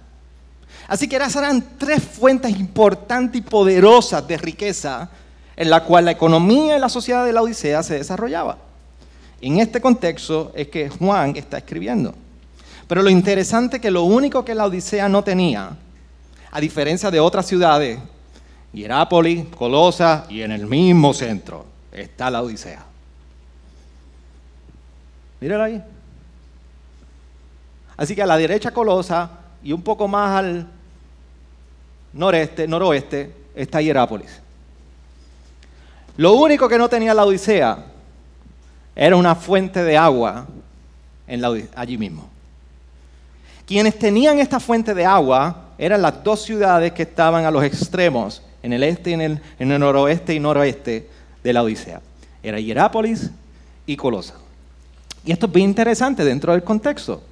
Así 0.87 1.07
que 1.07 1.15
esas 1.15 1.35
eran 1.35 1.63
tres 1.77 2.03
fuentes 2.03 2.51
importantes 2.51 3.39
y 3.39 3.43
poderosas 3.43 4.27
de 4.27 4.37
riqueza 4.37 5.09
en 5.55 5.69
la 5.69 5.83
cual 5.83 6.05
la 6.05 6.11
economía 6.11 6.77
y 6.77 6.79
la 6.79 6.89
sociedad 6.89 7.25
de 7.25 7.33
la 7.33 7.41
Odisea 7.41 7.83
se 7.83 7.95
desarrollaba. 7.95 8.57
En 9.41 9.59
este 9.59 9.81
contexto 9.81 10.51
es 10.55 10.69
que 10.69 10.89
Juan 10.89 11.35
está 11.35 11.57
escribiendo. 11.57 12.15
Pero 12.87 13.01
lo 13.01 13.09
interesante 13.09 13.77
es 13.77 13.81
que 13.81 13.91
lo 13.91 14.03
único 14.03 14.43
que 14.45 14.55
la 14.55 14.65
Odisea 14.65 15.09
no 15.09 15.23
tenía, 15.23 15.75
a 16.51 16.59
diferencia 16.59 17.09
de 17.11 17.19
otras 17.19 17.45
ciudades, 17.45 17.99
Hierápolis, 18.71 19.45
Colosa 19.55 20.25
y 20.29 20.41
en 20.41 20.51
el 20.51 20.65
mismo 20.65 21.13
centro 21.13 21.65
está 21.91 22.29
la 22.29 22.41
Odisea. 22.41 22.83
Míralo 25.39 25.63
ahí. 25.63 25.83
Así 27.97 28.15
que 28.15 28.23
a 28.23 28.25
la 28.25 28.37
derecha 28.37 28.71
Colosa 28.71 29.29
y 29.63 29.71
un 29.73 29.81
poco 29.81 30.07
más 30.07 30.39
al 30.39 30.67
noreste, 32.13 32.67
noroeste, 32.67 33.33
está 33.55 33.81
Hierápolis. 33.81 34.42
Lo 36.17 36.33
único 36.33 36.69
que 36.69 36.77
no 36.77 36.89
tenía 36.89 37.13
la 37.13 37.25
Odisea 37.25 37.85
era 38.95 39.15
una 39.15 39.35
fuente 39.35 39.83
de 39.83 39.97
agua 39.97 40.47
allí 41.75 41.97
mismo. 41.97 42.29
Quienes 43.65 43.97
tenían 43.97 44.39
esta 44.39 44.59
fuente 44.59 44.93
de 44.93 45.05
agua 45.05 45.69
eran 45.77 46.01
las 46.01 46.23
dos 46.23 46.43
ciudades 46.43 46.91
que 46.91 47.03
estaban 47.03 47.45
a 47.45 47.51
los 47.51 47.63
extremos, 47.63 48.43
en 48.61 48.73
el 48.73 48.83
este 48.83 49.11
y 49.11 49.13
en 49.13 49.21
el, 49.21 49.41
en 49.59 49.71
el 49.71 49.79
noroeste 49.79 50.33
y 50.33 50.39
noroeste 50.39 51.09
de 51.43 51.53
la 51.53 51.63
Odisea. 51.63 52.01
Era 52.41 52.59
Hierápolis 52.59 53.31
y 53.85 53.95
Colosa. 53.95 54.35
Y 55.25 55.31
esto 55.31 55.47
es 55.47 55.51
bien 55.51 55.69
interesante 55.69 56.23
dentro 56.23 56.51
del 56.51 56.63
contexto. 56.63 57.23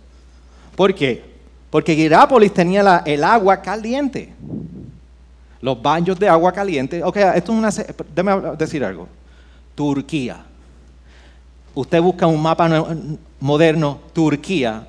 ¿Por 0.75 0.95
qué? 0.95 1.23
Porque 1.69 1.95
Hierápolis 1.95 2.53
tenía 2.53 3.03
el 3.05 3.23
agua 3.23 3.61
caliente. 3.61 4.33
Los 5.61 5.81
baños 5.81 6.17
de 6.17 6.27
agua 6.27 6.51
caliente. 6.51 7.03
Ok, 7.03 7.17
esto 7.17 7.51
es 7.51 7.57
una. 7.57 7.69
Déjame 8.15 8.55
decir 8.57 8.83
algo. 8.83 9.07
Turquía. 9.75 10.43
Usted 11.73 12.01
busca 12.01 12.27
un 12.27 12.41
mapa 12.41 12.69
moderno, 13.39 13.99
Turquía. 14.13 14.87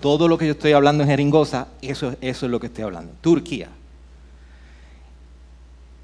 Todo 0.00 0.28
lo 0.28 0.38
que 0.38 0.46
yo 0.46 0.52
estoy 0.52 0.72
hablando 0.72 1.02
en 1.02 1.08
jeringosa, 1.08 1.68
eso, 1.82 2.14
eso 2.20 2.46
es 2.46 2.52
lo 2.52 2.60
que 2.60 2.66
estoy 2.66 2.84
hablando. 2.84 3.12
Turquía. 3.20 3.68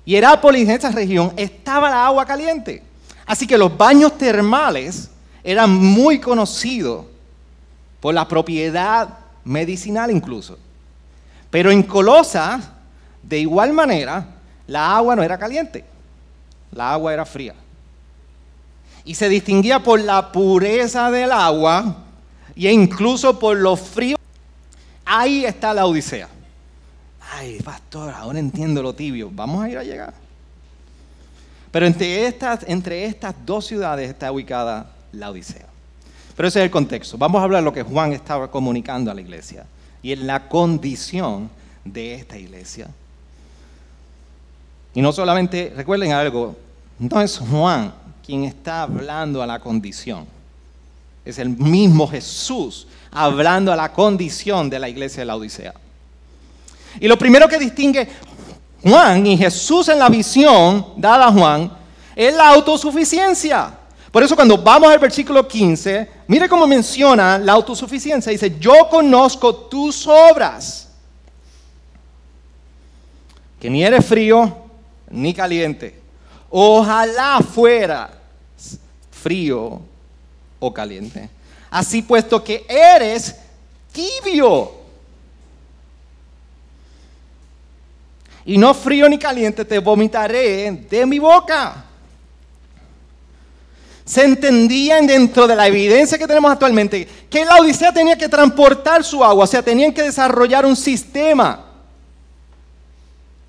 Hierápolis, 0.05 0.69
en 0.69 0.71
esa 0.71 0.91
región, 0.91 1.33
estaba 1.37 1.91
la 1.91 2.07
agua 2.07 2.25
caliente. 2.25 2.83
Así 3.27 3.47
que 3.47 3.59
los 3.59 3.77
baños 3.77 4.17
termales 4.17 5.11
eran 5.45 5.71
muy 5.71 6.19
conocidos 6.19 7.05
por 8.01 8.15
la 8.15 8.27
propiedad 8.27 9.19
medicinal 9.45 10.11
incluso. 10.11 10.59
Pero 11.51 11.71
en 11.71 11.83
Colosa, 11.83 12.78
de 13.29 13.39
igual 13.41 13.73
manera, 13.75 14.27
la 14.67 14.97
agua 14.97 15.15
no 15.15 15.23
era 15.23 15.37
caliente, 15.37 15.85
la 16.73 16.93
agua 16.93 17.13
era 17.13 17.27
fría. 17.27 17.55
Y 19.05 19.15
se 19.15 19.29
distinguía 19.29 19.83
por 19.83 20.01
la 20.01 20.33
pureza 20.33 21.11
del 21.11 21.33
agua 21.33 22.05
e 22.57 22.73
incluso 22.73 23.39
por 23.39 23.57
lo 23.57 23.77
frío. 23.77 24.17
Ahí 25.05 25.45
está 25.45 25.75
la 25.75 25.87
Odisea. 25.87 26.29
Ay, 27.33 27.61
pastor, 27.61 28.15
ahora 28.15 28.39
entiendo 28.39 28.83
lo 28.83 28.95
tibio. 28.95 29.31
Vamos 29.31 29.63
a 29.63 29.69
ir 29.69 29.79
a 29.79 29.85
llegar. 29.85 30.15
Pero 31.71 31.87
entre 31.87 32.27
estas, 32.27 32.65
dos 33.45 33.67
ciudades 33.67 34.09
está 34.09 34.33
ubicada 34.33 34.91
la 35.13 35.31
Odisea. 35.31 35.67
Pero 36.35 36.49
ese 36.49 36.61
es 36.61 36.65
el 36.65 36.71
contexto. 36.71 37.19
Vamos 37.19 37.41
a 37.41 37.45
hablar 37.45 37.63
de 37.63 37.65
lo 37.67 37.73
que 37.73 37.83
Juan 37.83 38.13
estaba 38.13 38.51
comunicando 38.51 39.11
a 39.11 39.15
la 39.15 39.21
iglesia. 39.21 39.67
y 40.01 40.13
en 40.13 40.27
la 40.27 40.49
condición 40.49 41.51
de 41.85 42.15
esta 42.15 42.39
iglesia. 42.39 42.89
Y 44.99 45.01
no 45.01 45.13
solamente, 45.13 45.73
recuerden 45.77 46.11
algo, 46.11 46.57
no 46.99 47.21
es 47.21 47.39
Juan 47.39 47.95
quien 48.27 48.43
está 48.43 48.83
hablando 48.83 49.41
a 49.41 49.47
la 49.47 49.61
condición, 49.61 50.27
es 51.25 51.39
el 51.39 51.51
mismo 51.51 52.09
Jesús 52.09 52.89
hablando 53.13 53.73
a 53.73 53.77
la 53.77 53.93
condición 53.93 54.69
de 54.69 54.81
la 54.81 54.89
iglesia 54.89 55.21
de 55.21 55.27
la 55.27 55.37
Odisea. 55.37 55.73
Y 56.99 57.07
lo 57.07 57.17
primero 57.17 57.47
que 57.47 57.61
distingue 57.61 58.09
Juan 58.83 59.25
y 59.25 59.39
Jesús 59.39 59.89
en 59.89 60.01
la 60.01 60.09
visión 60.09 60.85
dada 60.97 61.29
a 61.29 61.33
Juan 61.33 61.71
es 62.17 62.35
la 62.35 62.49
autosuficiencia. 62.49 63.79
Por 64.11 64.25
eso 64.25 64.35
cuando 64.35 64.59
vamos 64.59 64.91
al 64.91 64.99
versículo 64.99 65.47
15, 65.47 66.11
mire 66.27 66.49
cómo 66.49 66.67
menciona 66.67 67.39
la 67.39 67.53
autosuficiencia. 67.53 68.33
Dice, 68.33 68.59
yo 68.59 68.89
conozco 68.91 69.55
tus 69.55 70.09
obras, 70.09 70.89
que 73.61 73.71
ni 73.71 73.85
eres 73.85 74.05
frío 74.05 74.67
ni 75.11 75.35
caliente. 75.35 76.01
Ojalá 76.51 77.41
fuera 77.41 78.11
frío 79.11 79.81
o 80.59 80.73
caliente. 80.73 81.29
Así 81.71 82.03
puesto 82.03 82.43
que 82.43 82.65
eres 82.69 83.37
tibio. 83.93 84.73
Y 88.45 88.57
no 88.57 88.73
frío 88.73 89.09
ni 89.09 89.19
caliente 89.19 89.65
te 89.65 89.79
vomitaré 89.79 90.71
de 90.73 91.07
mi 91.07 91.19
boca 91.19 91.85
se 94.09 94.25
entendían 94.25 95.07
dentro 95.07 95.47
de 95.47 95.55
la 95.55 95.67
evidencia 95.67 96.17
que 96.17 96.27
tenemos 96.27 96.51
actualmente 96.51 97.07
que 97.29 97.45
la 97.45 97.57
Odisea 97.57 97.93
tenía 97.93 98.17
que 98.17 98.27
transportar 98.27 99.05
su 99.05 99.23
agua, 99.23 99.45
o 99.45 99.47
sea, 99.47 99.63
tenían 99.63 99.93
que 99.93 100.03
desarrollar 100.03 100.65
un 100.65 100.75
sistema, 100.75 101.67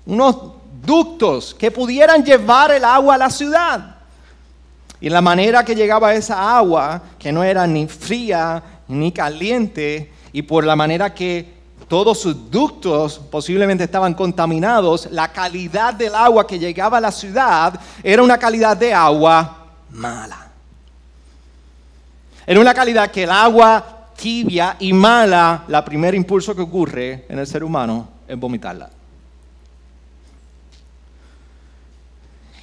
unos 0.04 0.36
ductos 0.82 1.54
que 1.54 1.70
pudieran 1.70 2.24
llevar 2.24 2.70
el 2.72 2.84
agua 2.84 3.14
a 3.14 3.18
la 3.18 3.30
ciudad. 3.30 3.96
Y 5.00 5.08
la 5.08 5.20
manera 5.20 5.64
que 5.64 5.74
llegaba 5.74 6.14
esa 6.14 6.56
agua, 6.56 7.02
que 7.18 7.32
no 7.32 7.42
era 7.42 7.66
ni 7.66 7.86
fría 7.86 8.62
ni 8.88 9.12
caliente, 9.12 10.12
y 10.32 10.42
por 10.42 10.64
la 10.64 10.76
manera 10.76 11.14
que 11.14 11.60
todos 11.88 12.20
sus 12.20 12.50
ductos 12.50 13.18
posiblemente 13.18 13.84
estaban 13.84 14.14
contaminados, 14.14 15.08
la 15.10 15.32
calidad 15.32 15.94
del 15.94 16.14
agua 16.14 16.46
que 16.46 16.58
llegaba 16.58 16.98
a 16.98 17.00
la 17.00 17.10
ciudad 17.10 17.80
era 18.02 18.22
una 18.22 18.38
calidad 18.38 18.76
de 18.76 18.92
agua 18.94 19.66
mala. 19.90 20.48
En 22.46 22.58
una 22.58 22.74
calidad 22.74 23.10
que 23.10 23.24
el 23.24 23.30
agua 23.30 24.06
tibia 24.16 24.76
y 24.78 24.92
mala, 24.92 25.64
la 25.68 25.84
primer 25.84 26.14
impulso 26.14 26.54
que 26.54 26.62
ocurre 26.62 27.24
en 27.28 27.38
el 27.38 27.46
ser 27.46 27.64
humano 27.64 28.08
es 28.28 28.38
vomitarla. 28.38 28.90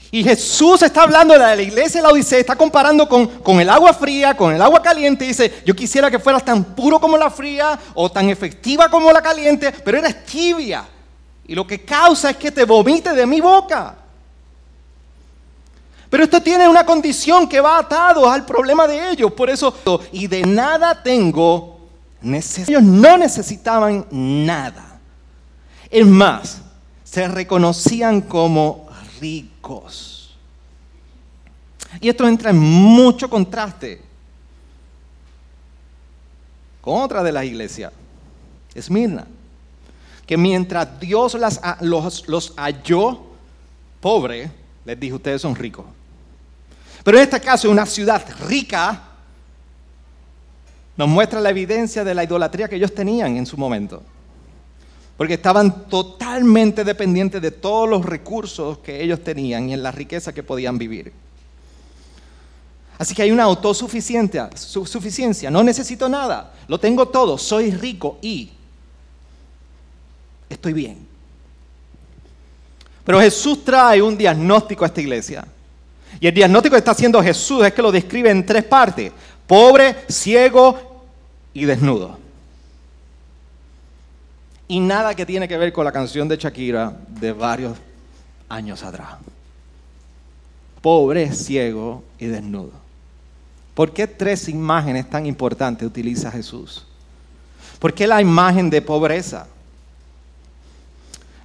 Y 0.10 0.24
Jesús 0.24 0.82
está 0.82 1.04
hablando 1.04 1.34
de 1.34 1.40
la 1.40 1.62
iglesia 1.62 2.00
de 2.00 2.08
la 2.08 2.14
Odisea, 2.14 2.40
está 2.40 2.56
comparando 2.56 3.10
con, 3.10 3.28
con, 3.28 3.60
el 3.60 3.70
agua 3.70 3.94
fría, 3.94 4.38
con 4.38 4.54
el 4.54 4.62
agua 4.62 4.82
caliente. 4.82 5.26
Dice, 5.26 5.62
yo 5.66 5.76
quisiera 5.76 6.10
que 6.10 6.20
fueras 6.20 6.46
tan 6.46 6.64
puro 6.64 7.00
como 7.00 7.18
la 7.18 7.30
fría 7.30 7.78
o 7.94 8.10
tan 8.10 8.30
efectiva 8.30 8.90
como 8.90 9.12
la 9.12 9.22
caliente, 9.22 9.72
pero 9.84 9.98
eres 9.98 10.26
tibia. 10.26 10.88
Y 11.46 11.56
lo 11.56 11.68
que 11.68 11.84
causa 11.84 12.30
es 12.30 12.38
que 12.38 12.52
te 12.52 12.64
vomite 12.64 13.14
de 13.14 13.26
mi 13.26 13.42
boca. 13.42 13.96
Pero 16.10 16.24
esto 16.24 16.42
tiene 16.42 16.68
una 16.68 16.86
condición 16.86 17.48
que 17.48 17.60
va 17.60 17.80
atado 17.80 18.30
al 18.30 18.46
problema 18.46 18.88
de 18.88 19.12
ellos. 19.12 19.34
Por 19.34 19.50
eso, 19.50 19.74
y 20.12 20.28
de 20.28 20.44
nada 20.44 21.02
tengo. 21.04 21.80
Ellos 22.24 22.82
no 22.84 23.18
necesitaban 23.18 24.06
nada. 24.12 25.00
Es 25.90 26.06
más, 26.06 26.62
se 27.04 27.28
reconocían 27.28 28.22
como 28.22 28.87
ricos. 29.20 30.36
Y 32.02 32.10
esto 32.10 32.28
entra 32.28 32.50
en 32.50 32.58
mucho 32.58 33.30
contraste 33.30 34.02
con 36.82 37.02
otra 37.02 37.24
de 37.24 37.32
las 37.32 37.46
iglesias, 37.46 37.92
Esmirna, 38.74 39.28
que 40.26 40.38
mientras 40.38 41.00
Dios 41.00 41.36
los, 41.82 42.28
los 42.28 42.54
halló 42.56 43.26
pobres, 44.00 44.50
les 44.86 45.00
dijo, 45.00 45.18
ustedes 45.18 45.42
son 45.42 45.56
ricos. 45.56 45.86
Pero 47.04 47.18
en 47.18 47.24
este 47.24 47.40
caso, 47.40 47.70
una 47.70 47.86
ciudad 47.86 48.26
rica 48.48 49.02
nos 50.98 51.08
muestra 51.08 51.40
la 51.40 51.50
evidencia 51.50 52.04
de 52.04 52.14
la 52.14 52.24
idolatría 52.24 52.68
que 52.68 52.76
ellos 52.76 52.94
tenían 52.94 53.38
en 53.38 53.46
su 53.46 53.56
momento. 53.56 54.02
Porque 55.18 55.34
estaban 55.34 55.88
totalmente 55.90 56.84
dependientes 56.84 57.42
de 57.42 57.52
todos 57.52 57.90
los 57.90 58.06
recursos 58.06 58.78
que 58.80 59.04
ellos 59.04 59.24
tenían 59.24 59.70
y 59.70 59.74
en 59.74 59.82
la 59.82 59.92
riqueza 59.92 60.34
que 60.34 60.44
podían 60.44 60.78
vivir. 60.78 61.12
Así 63.00 63.14
que 63.14 63.24
hay 63.24 63.32
una 63.32 63.44
autosuficiencia, 63.44 64.50
suficiencia, 64.56 65.52
no 65.52 65.64
necesito 65.64 66.08
nada, 66.10 66.54
lo 66.68 66.80
tengo 66.80 67.08
todo, 67.08 67.38
soy 67.38 67.72
rico 67.72 68.18
y 68.22 68.50
estoy 70.50 70.74
bien. 70.74 71.08
Pero 73.04 73.22
Jesús 73.22 73.64
trae 73.64 74.02
un 74.02 74.18
diagnóstico 74.18 74.84
a 74.84 74.88
esta 74.88 75.00
iglesia. 75.00 75.48
Y 76.20 76.28
el 76.28 76.34
diagnóstico 76.34 76.74
que 76.74 76.80
está 76.80 76.92
haciendo 76.92 77.22
Jesús 77.22 77.64
es 77.64 77.74
que 77.74 77.82
lo 77.82 77.92
describe 77.92 78.30
en 78.30 78.46
tres 78.46 78.64
partes. 78.64 79.12
Pobre, 79.46 79.96
ciego 80.10 81.06
y 81.54 81.66
desnudo. 81.66 82.18
Y 84.68 84.80
nada 84.80 85.16
que 85.16 85.26
tiene 85.26 85.48
que 85.48 85.58
ver 85.58 85.72
con 85.72 85.86
la 85.86 85.92
canción 85.92 86.28
de 86.28 86.38
Shakira 86.38 86.94
de 87.08 87.32
varios 87.32 87.78
años 88.50 88.84
atrás. 88.84 89.16
Pobre, 90.82 91.32
ciego 91.34 92.04
y 92.20 92.26
desnudo. 92.28 92.72
¿Por 93.74 93.94
qué 93.94 94.08
tres 94.08 94.50
imágenes 94.50 95.10
tan 95.10 95.26
importantes 95.26 95.88
utiliza 95.88 96.32
Jesús? 96.32 96.86
¿Por 97.80 97.94
qué 97.94 98.08
la 98.08 98.22
imagen 98.22 98.70
de 98.70 98.82
pobreza? 98.82 99.48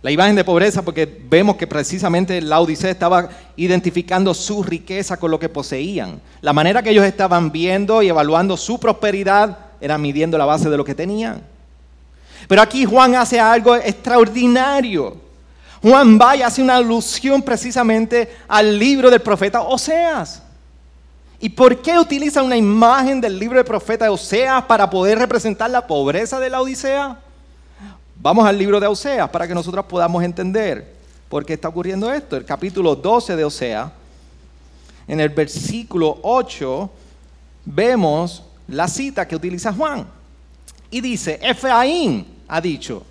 La 0.01 0.11
imagen 0.11 0.35
de 0.35 0.43
pobreza 0.43 0.83
porque 0.83 1.07
vemos 1.29 1.57
que 1.57 1.67
precisamente 1.67 2.41
la 2.41 2.59
Odisea 2.59 2.91
estaba 2.91 3.29
identificando 3.55 4.35
su 4.35 4.65
riqueza 4.65 5.17
con 5.17 5.31
lo 5.31 5.39
que 5.39 5.49
poseían. 5.49 6.21
La 6.41 6.53
manera 6.53 6.83
que 6.83 6.91
ellos 6.91 7.05
estaban 7.05 7.53
viendo 7.53 8.03
y 8.03 8.09
evaluando 8.09 8.57
su 8.57 8.81
prosperidad 8.81 9.59
era 9.81 9.99
midiendo 9.99 10.37
la 10.39 10.45
base 10.45 10.69
de 10.69 10.77
lo 10.77 10.85
que 10.85 10.97
tenían. 10.97 11.52
Pero 12.49 12.63
aquí 12.63 12.85
Juan 12.85 13.15
hace 13.15 13.39
algo 13.39 13.77
extraordinario. 13.77 15.17
Juan 15.83 16.19
va 16.19 16.37
y 16.37 16.43
hace 16.43 16.63
una 16.63 16.77
alusión 16.77 17.43
precisamente 17.43 18.37
al 18.47 18.79
libro 18.79 19.11
del 19.11 19.21
profeta 19.21 19.63
Oseas. 19.63 20.43
¿Y 21.41 21.49
por 21.49 21.83
qué 21.83 21.99
utiliza 21.99 22.41
una 22.41 22.57
imagen 22.57 23.21
del 23.21 23.37
libro 23.37 23.57
del 23.57 23.67
profeta 23.67 24.11
Oseas 24.11 24.63
para 24.63 24.89
poder 24.89 25.19
representar 25.19 25.69
la 25.71 25.85
pobreza 25.85 26.39
de 26.39 26.49
la 26.49 26.61
Odisea? 26.61 27.19
Vamos 28.15 28.47
al 28.47 28.57
libro 28.57 28.79
de 28.79 28.87
Oseas 28.87 29.29
para 29.29 29.49
que 29.49 29.55
nosotros 29.55 29.85
podamos 29.87 30.23
entender 30.23 30.95
por 31.29 31.45
qué 31.45 31.55
está 31.55 31.69
ocurriendo 31.69 32.13
esto. 32.13 32.37
El 32.37 32.45
capítulo 32.45 32.95
12 32.95 33.35
de 33.35 33.45
Oseas, 33.45 33.91
en 35.09 35.19
el 35.19 35.31
versículo 35.31 36.21
8, 36.23 36.91
vemos 37.65 38.45
la 38.69 38.87
cita 38.87 39.27
que 39.27 39.35
utiliza 39.35 39.73
Juan. 39.73 40.07
Y 40.93 41.01
dice, 41.01 41.41
Efraín 41.43 42.27
ha 42.47 42.61
dicho, 42.61 43.03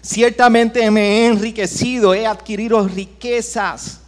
ciertamente 0.00 0.90
me 0.90 1.02
he 1.02 1.26
enriquecido, 1.26 2.14
he 2.14 2.26
adquirido 2.26 2.88
riquezas. 2.88 4.00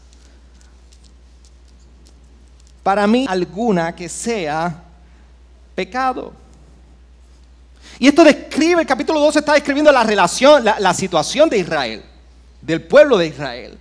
Para 2.82 3.06
mí 3.06 3.26
alguna 3.28 3.94
que 3.94 4.08
sea 4.08 4.82
pecado. 5.74 6.32
Y 7.98 8.08
esto 8.08 8.24
describe, 8.24 8.80
el 8.80 8.86
capítulo 8.86 9.20
12 9.20 9.40
está 9.40 9.52
describiendo 9.52 9.92
la 9.92 10.02
relación, 10.02 10.64
la, 10.64 10.94
situación 10.94 11.50
de 11.50 11.58
Israel, 11.58 12.02
del 12.62 12.80
pueblo 12.80 13.18
de 13.18 13.26
Israel. 13.26 13.78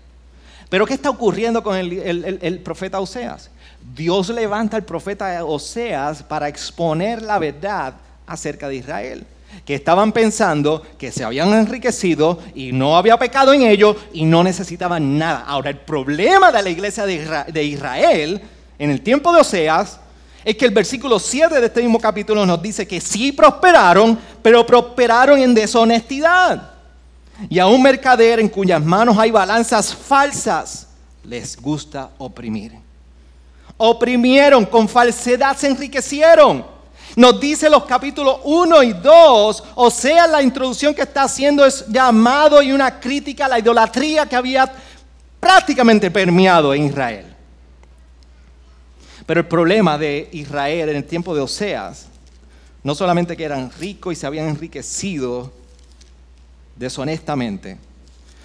Pero 0.69 0.85
¿qué 0.85 0.95
está 0.95 1.09
ocurriendo 1.09 1.63
con 1.63 1.77
el, 1.77 2.61
profeta 2.61 2.99
Oseas? 2.99 3.49
Dios 3.95 4.27
levanta 4.27 4.75
al 4.75 4.83
profeta 4.83 5.45
Oseas 5.45 6.23
para 6.23 6.49
exponer 6.49 7.21
la 7.21 7.39
verdad 7.39 7.93
acerca 8.29 8.69
de 8.69 8.75
Israel. 8.75 9.25
Que 9.65 9.75
estaban 9.75 10.11
pensando 10.11 10.85
que 10.97 11.11
se 11.11 11.23
habían 11.23 11.51
enriquecido 11.53 12.39
y 12.55 12.71
no 12.71 12.95
había 12.95 13.17
pecado 13.17 13.51
en 13.51 13.63
ello 13.63 13.95
y 14.13 14.23
no 14.23 14.43
necesitaban 14.43 15.17
nada. 15.17 15.43
Ahora, 15.45 15.71
el 15.71 15.77
problema 15.77 16.51
de 16.51 16.61
la 16.61 16.69
iglesia 16.69 17.05
de 17.05 17.63
Israel 17.63 18.41
en 18.77 18.91
el 18.91 19.01
tiempo 19.01 19.33
de 19.33 19.41
Oseas 19.41 19.99
es 20.45 20.55
que 20.55 20.65
el 20.65 20.71
versículo 20.71 21.19
7 21.19 21.59
de 21.59 21.65
este 21.65 21.81
mismo 21.81 21.99
capítulo 21.99 22.45
nos 22.45 22.61
dice 22.61 22.87
que 22.87 23.01
sí 23.01 23.31
prosperaron, 23.31 24.17
pero 24.41 24.65
prosperaron 24.65 25.39
en 25.39 25.53
deshonestidad. 25.53 26.71
Y 27.49 27.59
a 27.59 27.67
un 27.67 27.81
mercader 27.81 28.39
en 28.39 28.49
cuyas 28.49 28.83
manos 28.83 29.17
hay 29.17 29.31
balanzas 29.31 29.93
falsas, 29.93 30.87
les 31.23 31.59
gusta 31.61 32.09
oprimir. 32.17 32.73
Oprimieron, 33.77 34.65
con 34.65 34.87
falsedad 34.87 35.55
se 35.55 35.67
enriquecieron. 35.67 36.65
Nos 37.15 37.39
dice 37.39 37.69
los 37.69 37.85
capítulos 37.85 38.39
1 38.43 38.83
y 38.83 38.93
2, 38.93 39.63
o 39.75 39.89
sea, 39.91 40.27
la 40.27 40.41
introducción 40.41 40.93
que 40.93 41.01
está 41.01 41.23
haciendo 41.23 41.65
es 41.65 41.85
llamado 41.87 42.61
y 42.61 42.71
una 42.71 42.99
crítica 42.99 43.45
a 43.45 43.49
la 43.49 43.59
idolatría 43.59 44.27
que 44.27 44.35
había 44.35 44.71
prácticamente 45.39 46.11
permeado 46.11 46.73
en 46.73 46.85
Israel. 46.85 47.25
Pero 49.25 49.41
el 49.41 49.47
problema 49.47 49.97
de 49.97 50.29
Israel 50.31 50.89
en 50.89 50.95
el 50.97 51.03
tiempo 51.03 51.35
de 51.35 51.41
Oseas, 51.41 52.07
no 52.83 52.95
solamente 52.95 53.35
que 53.35 53.43
eran 53.43 53.71
ricos 53.71 54.13
y 54.13 54.15
se 54.15 54.25
habían 54.25 54.47
enriquecido 54.47 55.51
deshonestamente, 56.75 57.77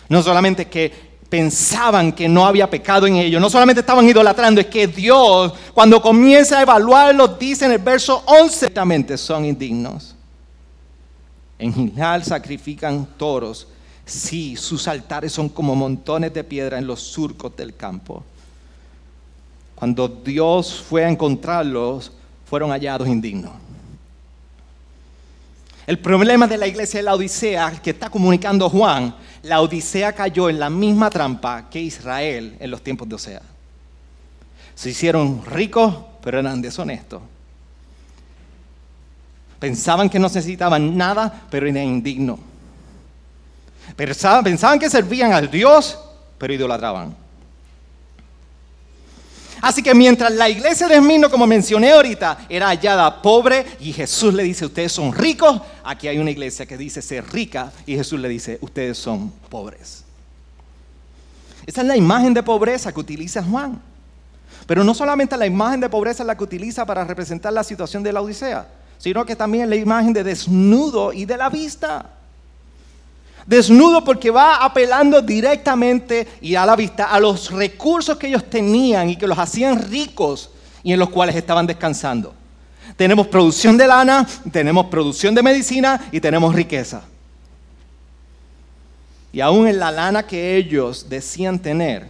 no 0.09 0.23
solamente 0.23 0.67
que 0.69 1.14
pensaban 1.35 2.13
que 2.13 2.29
no 2.29 2.47
había 2.47 2.71
pecado 2.71 3.09
en 3.09 3.17
ellos, 3.17 3.41
no 3.41 3.51
solamente 3.51 3.81
estaban 3.81 4.09
idolatrando, 4.09 4.61
es 4.61 4.69
que 4.69 4.87
Dios, 4.87 5.53
cuando 5.75 6.01
comienza 6.01 6.61
a 6.61 6.63
evaluarlos, 6.63 7.37
dice 7.41 7.65
en 7.65 7.73
el 7.73 7.79
verso 7.79 8.23
11, 8.25 8.57
ciertamente 8.57 9.19
son 9.19 9.45
indignos. 9.45 10.15
En 11.59 11.75
Gilgal 11.75 12.23
sacrifican 12.23 13.05
toros, 13.17 13.67
sí, 14.07 14.55
sus 14.55 14.87
altares 14.87 15.33
son 15.33 15.49
como 15.49 15.75
montones 15.75 16.33
de 16.33 16.45
piedra 16.45 16.79
en 16.79 16.87
los 16.87 17.01
surcos 17.01 17.57
del 17.57 17.75
campo. 17.75 18.23
Cuando 19.75 20.07
Dios 20.07 20.85
fue 20.89 21.05
a 21.05 21.09
encontrarlos, 21.09 22.13
fueron 22.49 22.71
hallados 22.71 23.09
indignos. 23.09 23.51
El 25.87 25.99
problema 25.99 26.47
de 26.47 26.57
la 26.57 26.67
iglesia 26.67 27.01
de 27.01 27.05
la 27.05 27.15
Odisea, 27.15 27.81
que 27.83 27.91
está 27.91 28.09
comunicando 28.09 28.71
Juan, 28.71 29.15
la 29.43 29.61
Odisea 29.61 30.13
cayó 30.13 30.49
en 30.49 30.59
la 30.59 30.71
misma 30.71 31.11
trampa 31.11 31.69
que 31.69 31.81
Israel 31.81 32.57
en 32.59 32.71
los 32.71 32.83
tiempos 32.83 33.09
de 33.09 33.15
Osea. 33.17 33.43
Se 34.75 34.91
hicieron 34.91 35.45
ricos, 35.45 35.95
pero 36.23 36.39
eran 36.39 36.63
deshonestos. 36.63 37.23
Pensaban 39.59 40.09
que 40.09 40.19
no 40.19 40.27
necesitaban 40.27 40.97
nada, 40.97 41.43
pero 41.51 41.67
eran 41.67 41.85
indignos. 41.85 42.41
Pensaban 43.95 44.79
que 44.79 44.89
servían 44.89 45.33
al 45.33 45.51
Dios, 45.51 45.99
pero 46.39 46.55
idolatraban. 46.55 47.24
Así 49.65 49.83
que 49.83 49.95
mientras 49.95 50.31
la 50.31 50.47
iglesia 50.51 50.87
de 50.87 50.97
Esmino, 50.97 51.31
como 51.31 51.47
mencioné 51.47 51.93
ahorita, 51.93 52.37
era 52.51 52.69
hallada 52.69 53.23
pobre 53.23 53.65
y 53.81 53.95
Jesús 53.95 54.35
le 54.35 54.43
dice, 54.43 54.67
ustedes 54.67 54.93
son 54.93 55.11
ricos, 55.11 55.59
aquí 55.83 56.07
hay 56.07 56.19
una 56.19 56.31
iglesia 56.31 56.67
que 56.67 56.77
dice 56.77 57.01
ser 57.01 57.25
rica 57.33 57.73
y 57.87 57.97
Jesús 57.97 58.21
le 58.21 58.29
dice, 58.29 58.59
ustedes 58.61 58.99
son 58.99 59.31
pobres. 59.49 60.05
Esa 61.65 61.81
es 61.81 61.87
la 61.87 61.97
imagen 61.97 62.35
de 62.35 62.43
pobreza 62.43 62.93
que 62.93 63.01
utiliza 63.01 63.43
Juan. 63.43 63.81
Pero 64.67 64.85
no 64.85 64.93
solamente 64.93 65.35
la 65.39 65.47
imagen 65.47 65.81
de 65.81 65.89
pobreza 65.89 66.25
es 66.25 66.27
la 66.27 66.37
que 66.37 66.45
utiliza 66.45 66.85
para 66.85 67.03
representar 67.03 67.55
la 67.55 67.65
situación 67.65 68.03
de 68.03 68.13
la 68.13 68.21
Odisea, 68.21 68.69
sino 68.99 69.25
que 69.25 69.35
también 69.35 69.71
la 69.71 69.77
imagen 69.77 70.13
de 70.13 70.25
desnudo 70.25 71.11
y 71.11 71.25
de 71.25 71.39
la 71.39 71.49
vista. 71.49 72.11
Desnudo 73.47 74.03
porque 74.03 74.31
va 74.31 74.65
apelando 74.65 75.21
directamente 75.21 76.27
y 76.41 76.55
a 76.55 76.65
la 76.65 76.75
vista 76.77 77.05
a 77.05 77.21
los 77.21 77.51
recursos 77.51 78.17
que 78.17 78.29
ellos 78.29 78.49
tenían 78.49 79.11
y 79.11 79.17
que 79.17 79.27
los 79.27 79.39
hacían 79.39 79.91
ricos 79.91 80.51
y 80.83 80.93
en 80.93 80.99
los 80.99 81.11
cuales 81.11 81.37
estaban 81.37 81.67
descansando. 81.67 82.35
Tenemos 82.97 83.27
producción 83.27 83.77
de 83.77 83.87
lana, 83.87 84.27
tenemos 84.51 84.87
producción 84.87 85.35
de 85.35 85.43
medicina 85.43 86.09
y 86.11 86.21
tenemos 86.21 86.55
riqueza. 86.55 87.03
Y 89.33 89.41
aún 89.41 89.67
en 89.67 89.79
la 89.79 89.91
lana 89.91 90.27
que 90.27 90.57
ellos 90.57 91.09
decían 91.09 91.59
tener, 91.59 92.09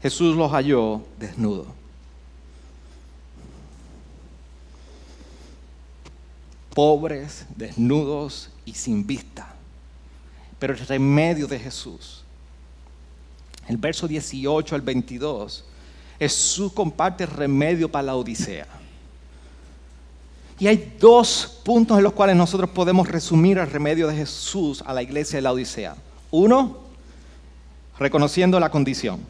Jesús 0.00 0.36
los 0.36 0.50
halló 0.50 1.02
desnudos. 1.18 1.66
pobres, 6.74 7.44
desnudos 7.54 8.48
y 8.64 8.74
sin 8.74 9.06
vista. 9.06 9.54
Pero 10.58 10.74
el 10.74 10.80
remedio 10.80 11.46
de 11.46 11.58
Jesús, 11.58 12.22
el 13.68 13.76
verso 13.76 14.06
18 14.06 14.74
al 14.74 14.80
22, 14.80 15.64
Jesús 16.18 16.72
comparte 16.72 17.26
remedio 17.26 17.90
para 17.90 18.04
la 18.04 18.16
Odisea. 18.16 18.66
Y 20.58 20.68
hay 20.68 20.96
dos 21.00 21.60
puntos 21.64 21.98
en 21.98 22.04
los 22.04 22.12
cuales 22.12 22.36
nosotros 22.36 22.70
podemos 22.70 23.08
resumir 23.08 23.58
el 23.58 23.68
remedio 23.68 24.06
de 24.06 24.14
Jesús 24.14 24.82
a 24.86 24.92
la 24.92 25.02
iglesia 25.02 25.38
de 25.38 25.42
la 25.42 25.52
Odisea. 25.52 25.96
Uno, 26.30 26.78
reconociendo 27.98 28.60
la 28.60 28.70
condición. 28.70 29.20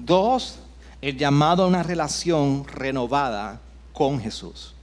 Dos, 0.00 0.58
el 1.00 1.16
llamado 1.16 1.62
a 1.62 1.66
una 1.68 1.82
relación 1.82 2.66
renovada 2.66 3.60
con 3.92 4.20
Jesús. 4.20 4.75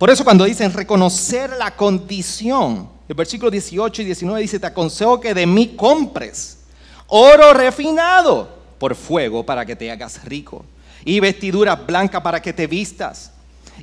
Por 0.00 0.08
eso 0.08 0.24
cuando 0.24 0.46
dicen 0.46 0.72
reconocer 0.72 1.50
la 1.58 1.76
condición, 1.76 2.88
el 3.06 3.14
versículo 3.14 3.50
18 3.50 4.00
y 4.00 4.04
19 4.06 4.40
dice, 4.40 4.58
te 4.58 4.66
aconsejo 4.66 5.20
que 5.20 5.34
de 5.34 5.46
mí 5.46 5.74
compres 5.76 6.60
oro 7.06 7.52
refinado 7.52 8.48
por 8.78 8.94
fuego 8.94 9.44
para 9.44 9.66
que 9.66 9.76
te 9.76 9.90
hagas 9.90 10.24
rico 10.24 10.64
y 11.04 11.20
vestidura 11.20 11.76
blanca 11.76 12.22
para 12.22 12.40
que 12.40 12.54
te 12.54 12.66
vistas 12.66 13.32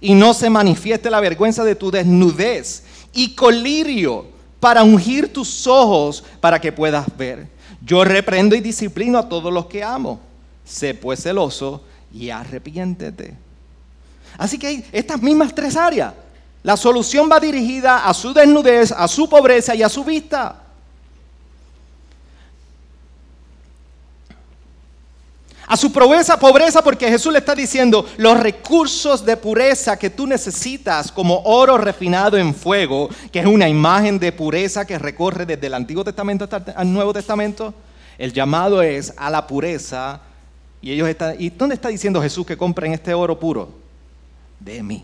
y 0.02 0.16
no 0.16 0.34
se 0.34 0.50
manifieste 0.50 1.12
la 1.12 1.20
vergüenza 1.20 1.64
de 1.64 1.76
tu 1.76 1.92
desnudez 1.92 2.84
y 3.14 3.36
colirio 3.36 4.26
para 4.60 4.82
ungir 4.82 5.32
tus 5.32 5.68
ojos 5.68 6.24
para 6.42 6.60
que 6.60 6.72
puedas 6.72 7.16
ver. 7.16 7.48
Yo 7.86 8.04
reprendo 8.04 8.56
y 8.56 8.62
disciplino 8.62 9.20
a 9.20 9.30
todos 9.30 9.54
los 9.54 9.68
que 9.68 9.84
amo. 9.84 10.20
Sé 10.66 10.96
pues 10.96 11.22
celoso 11.22 11.84
y 12.12 12.32
arrepiéntete. 12.32 13.46
Así 14.38 14.58
que 14.60 14.68
hay 14.68 14.86
estas 14.92 15.22
mismas 15.22 15.54
tres 15.54 15.76
áreas. 15.76 16.14
La 16.64 16.78
solución 16.78 17.30
va 17.32 17.40
dirigida 17.40 18.06
a 18.06 18.14
su 18.14 18.34
desnudez, 18.34 18.92
a 18.92 19.08
su 19.08 19.30
pobreza 19.30 19.74
y 19.74 19.84
a 19.84 19.90
su 19.90 20.04
vista. 20.04 20.64
A 25.70 25.76
su 25.76 25.92
pobreza, 25.92 26.40
pobreza, 26.40 26.82
porque 26.82 27.10
Jesús 27.10 27.34
le 27.34 27.40
está 27.40 27.54
diciendo, 27.54 28.06
los 28.16 28.40
recursos 28.40 29.26
de 29.26 29.36
pureza 29.36 30.00
que 30.00 30.10
tú 30.10 30.26
necesitas, 30.26 31.12
como 31.12 31.42
oro 31.44 31.78
refinado 31.78 32.38
en 32.38 32.56
fuego, 32.56 33.10
que 33.34 33.40
es 33.40 33.46
una 33.46 33.68
imagen 33.68 34.18
de 34.18 34.32
pureza 34.32 34.88
que 34.88 34.98
recorre 34.98 35.46
desde 35.46 35.68
el 35.68 35.74
Antiguo 35.74 36.06
Testamento 36.06 36.46
hasta 36.46 36.72
el 36.82 36.94
Nuevo 36.94 37.12
Testamento, 37.12 37.74
el 38.18 38.32
llamado 38.32 38.82
es 38.82 39.14
a 39.18 39.30
la 39.30 39.46
pureza. 39.46 40.22
Y 40.82 40.94
ellos 40.94 41.10
están, 41.10 41.36
¿y 41.38 41.50
dónde 41.50 41.76
está 41.76 41.90
diciendo 41.90 42.22
Jesús 42.22 42.46
que 42.46 42.56
compren 42.56 42.94
este 42.94 43.14
oro 43.14 43.38
puro? 43.38 43.87
De 44.60 44.84
mí. 44.84 45.04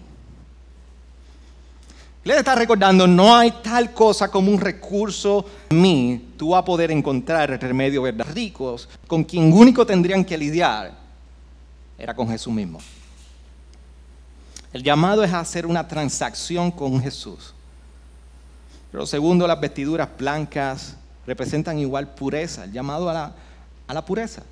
Le 2.23 2.37
está 2.37 2.55
recordando, 2.55 3.05
no 3.05 3.35
hay 3.35 3.51
tal 3.61 3.91
cosa 3.91 4.31
como 4.31 4.49
un 4.49 4.59
recurso 4.59 5.45
en 5.69 5.81
mí. 5.81 6.25
Tú 6.37 6.49
vas 6.49 6.61
a 6.61 6.65
poder 6.65 6.89
encontrar 6.89 7.51
el 7.51 7.59
remedio 7.59 8.01
verdad. 8.01 8.25
Ricos, 8.33 8.87
con 9.07 9.25
quien 9.25 9.51
único 9.51 9.85
tendrían 9.85 10.23
que 10.23 10.37
lidiar, 10.37 10.93
era 11.97 12.15
con 12.15 12.29
Jesús 12.29 12.53
mismo. 12.53 12.79
El 14.71 14.83
llamado 14.83 15.23
es 15.23 15.33
hacer 15.33 15.65
una 15.65 15.85
transacción 15.87 16.71
con 16.71 17.01
Jesús. 17.01 17.53
Pero 18.91 19.05
segundo, 19.05 19.45
las 19.45 19.59
vestiduras 19.59 20.07
blancas 20.17 20.95
representan 21.27 21.77
igual 21.77 22.15
pureza, 22.15 22.63
el 22.63 22.71
llamado 22.71 23.09
a 23.09 23.13
la, 23.13 23.35
a 23.85 23.93
la 23.93 24.05
pureza. 24.05 24.43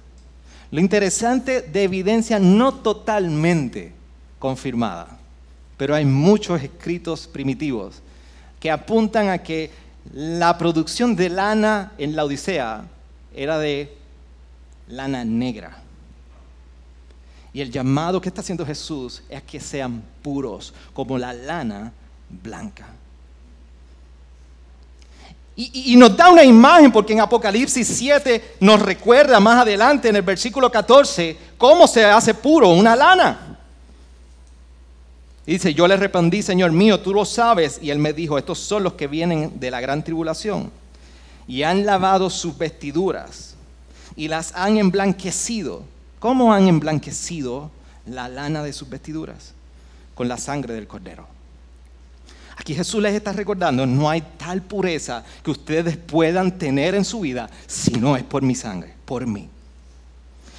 Lo 0.72 0.80
interesante 0.80 1.62
de 1.62 1.84
evidencia 1.84 2.38
no 2.38 2.74
totalmente 2.74 3.94
confirmada. 4.42 5.08
Pero 5.78 5.96
hay 5.96 6.04
muchos 6.04 6.62
escritos 6.62 7.28
primitivos 7.28 8.02
que 8.60 8.72
apuntan 8.72 9.30
a 9.30 9.38
que 9.38 9.72
la 10.14 10.58
producción 10.58 11.16
de 11.16 11.30
lana 11.30 11.94
en 11.98 12.16
la 12.16 12.26
Odisea 12.26 12.84
era 13.34 13.60
de 13.60 13.96
lana 14.88 15.24
negra. 15.24 15.78
Y 17.54 17.62
el 17.62 17.72
llamado 17.72 18.20
que 18.20 18.30
está 18.30 18.42
haciendo 18.42 18.66
Jesús 18.66 19.22
es 19.30 19.44
que 19.44 19.60
sean 19.60 20.02
puros, 20.24 20.74
como 20.94 21.18
la 21.18 21.34
lana 21.34 21.94
blanca. 22.30 22.88
Y, 25.56 25.94
y, 25.94 25.96
nos 25.98 26.16
da 26.18 26.32
una 26.32 26.44
imagen, 26.44 26.92
porque 26.92 27.14
en 27.14 27.20
Apocalipsis 27.20 27.88
7 27.88 28.56
nos 28.62 28.82
recuerda 28.82 29.40
más 29.40 29.62
adelante 29.62 30.10
en 30.10 30.16
el 30.16 30.22
versículo 30.24 30.72
14 30.72 31.38
cómo 31.58 31.88
se 31.88 32.06
hace 32.06 32.34
puro 32.34 32.70
una 32.70 32.96
lana 32.96 33.52
dice, 35.46 35.74
yo 35.74 35.88
le 35.88 35.98
respondí, 35.98 36.42
Señor 36.42 36.72
mío, 36.72 37.00
tú 37.00 37.14
lo 37.14 37.26
sabes. 37.26 37.80
Y 37.82 37.90
él 37.90 38.00
me 38.00 38.14
dijo, 38.14 38.38
estos 38.38 38.60
son 38.60 38.84
los 38.84 38.94
que 38.94 39.08
vienen 39.08 39.60
de 39.60 39.72
la 39.72 39.82
gran 39.82 40.04
tribulación. 40.04 40.72
Y 41.48 41.64
han 41.64 41.86
lavado 41.86 42.30
sus 42.30 42.58
vestiduras 42.58 43.56
y 44.16 44.28
las 44.28 44.54
han 44.56 44.78
emblanquecido. 44.78 45.84
¿Cómo 46.20 46.54
han 46.54 46.68
emblanquecido 46.68 47.72
la 48.06 48.28
lana 48.30 48.64
de 48.64 48.74
sus 48.74 48.90
vestiduras? 48.90 49.54
Con 50.16 50.28
la 50.28 50.38
sangre 50.38 50.74
del 50.74 50.88
cordero. 50.88 51.28
Aquí 52.58 52.76
Jesús 52.76 53.02
les 53.02 53.16
está 53.16 53.34
recordando, 53.34 53.88
no 53.88 54.08
hay 54.08 54.22
tal 54.38 54.62
pureza 54.62 55.24
que 55.44 55.50
ustedes 55.50 55.98
puedan 55.98 56.60
tener 56.60 56.94
en 56.94 57.04
su 57.04 57.22
vida 57.22 57.50
si 57.66 57.94
no 57.94 58.16
es 58.16 58.24
por 58.24 58.44
mi 58.44 58.54
sangre, 58.54 58.94
por 59.04 59.26
mí. 59.26 59.50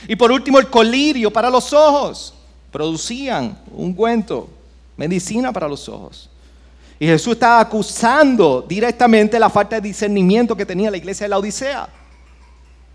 Y 0.09 0.17
por 0.17 0.33
último, 0.33 0.59
el 0.59 0.69
colirio 0.69 1.33
para 1.33 1.49
los 1.49 1.73
ojos. 1.73 2.35
Producían 2.73 3.57
ungüento, 3.71 4.49
medicina 5.09 5.53
para 5.53 5.67
los 5.67 5.89
ojos. 5.89 6.31
Y 7.01 7.07
Jesús 7.07 7.33
estaba 7.33 7.59
acusando 7.59 8.65
directamente 8.69 9.37
la 9.41 9.51
falta 9.51 9.77
de 9.77 9.89
discernimiento 9.89 10.57
que 10.57 10.65
tenía 10.65 10.93
la 10.93 10.97
iglesia 10.97 11.25
de 11.25 11.31
la 11.31 11.39
Odisea. 11.39 11.89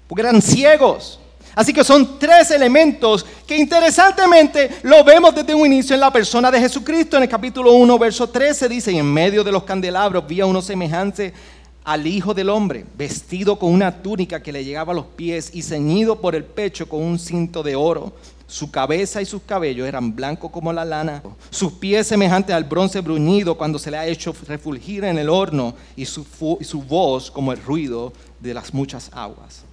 Porque 0.07 0.21
eran 0.21 0.41
ciegos. 0.41 1.19
Así 1.53 1.73
que 1.73 1.83
son 1.83 2.17
tres 2.17 2.51
elementos 2.51 3.25
que 3.45 3.57
interesantemente 3.57 4.79
lo 4.83 5.03
vemos 5.03 5.35
desde 5.35 5.53
un 5.53 5.65
inicio 5.65 5.93
en 5.95 5.99
la 5.99 6.13
persona 6.13 6.49
de 6.49 6.61
Jesucristo. 6.61 7.17
En 7.17 7.23
el 7.23 7.29
capítulo 7.29 7.73
1, 7.73 7.99
verso 7.99 8.29
13 8.29 8.69
dice, 8.69 8.93
y 8.93 8.99
en 8.99 9.11
medio 9.11 9.43
de 9.43 9.51
los 9.51 9.63
candelabros 9.63 10.25
vi 10.25 10.39
a 10.39 10.45
uno 10.45 10.61
semejante 10.61 11.33
al 11.83 12.07
Hijo 12.07 12.33
del 12.33 12.49
Hombre, 12.49 12.85
vestido 12.97 13.59
con 13.59 13.73
una 13.73 14.01
túnica 14.01 14.41
que 14.41 14.53
le 14.53 14.63
llegaba 14.63 14.93
a 14.93 14.95
los 14.95 15.07
pies 15.07 15.51
y 15.53 15.61
ceñido 15.61 16.21
por 16.21 16.33
el 16.35 16.45
pecho 16.45 16.87
con 16.87 17.01
un 17.01 17.19
cinto 17.19 17.61
de 17.63 17.75
oro. 17.75 18.13
Su 18.47 18.71
cabeza 18.71 19.21
y 19.21 19.25
sus 19.25 19.41
cabellos 19.41 19.88
eran 19.88 20.15
blancos 20.15 20.51
como 20.51 20.71
la 20.71 20.86
lana, 20.86 21.21
sus 21.49 21.73
pies 21.73 22.07
semejantes 22.07 22.55
al 22.55 22.63
bronce 22.63 23.01
bruñido 23.01 23.57
cuando 23.57 23.77
se 23.77 23.91
le 23.91 23.97
ha 23.97 24.07
hecho 24.07 24.33
refulgir 24.47 25.03
en 25.03 25.17
el 25.17 25.29
horno 25.29 25.75
y 25.97 26.05
su, 26.05 26.25
su 26.62 26.81
voz 26.81 27.29
como 27.29 27.51
el 27.51 27.62
ruido 27.62 28.13
de 28.39 28.53
las 28.53 28.73
muchas 28.73 29.12
aguas. 29.13 29.65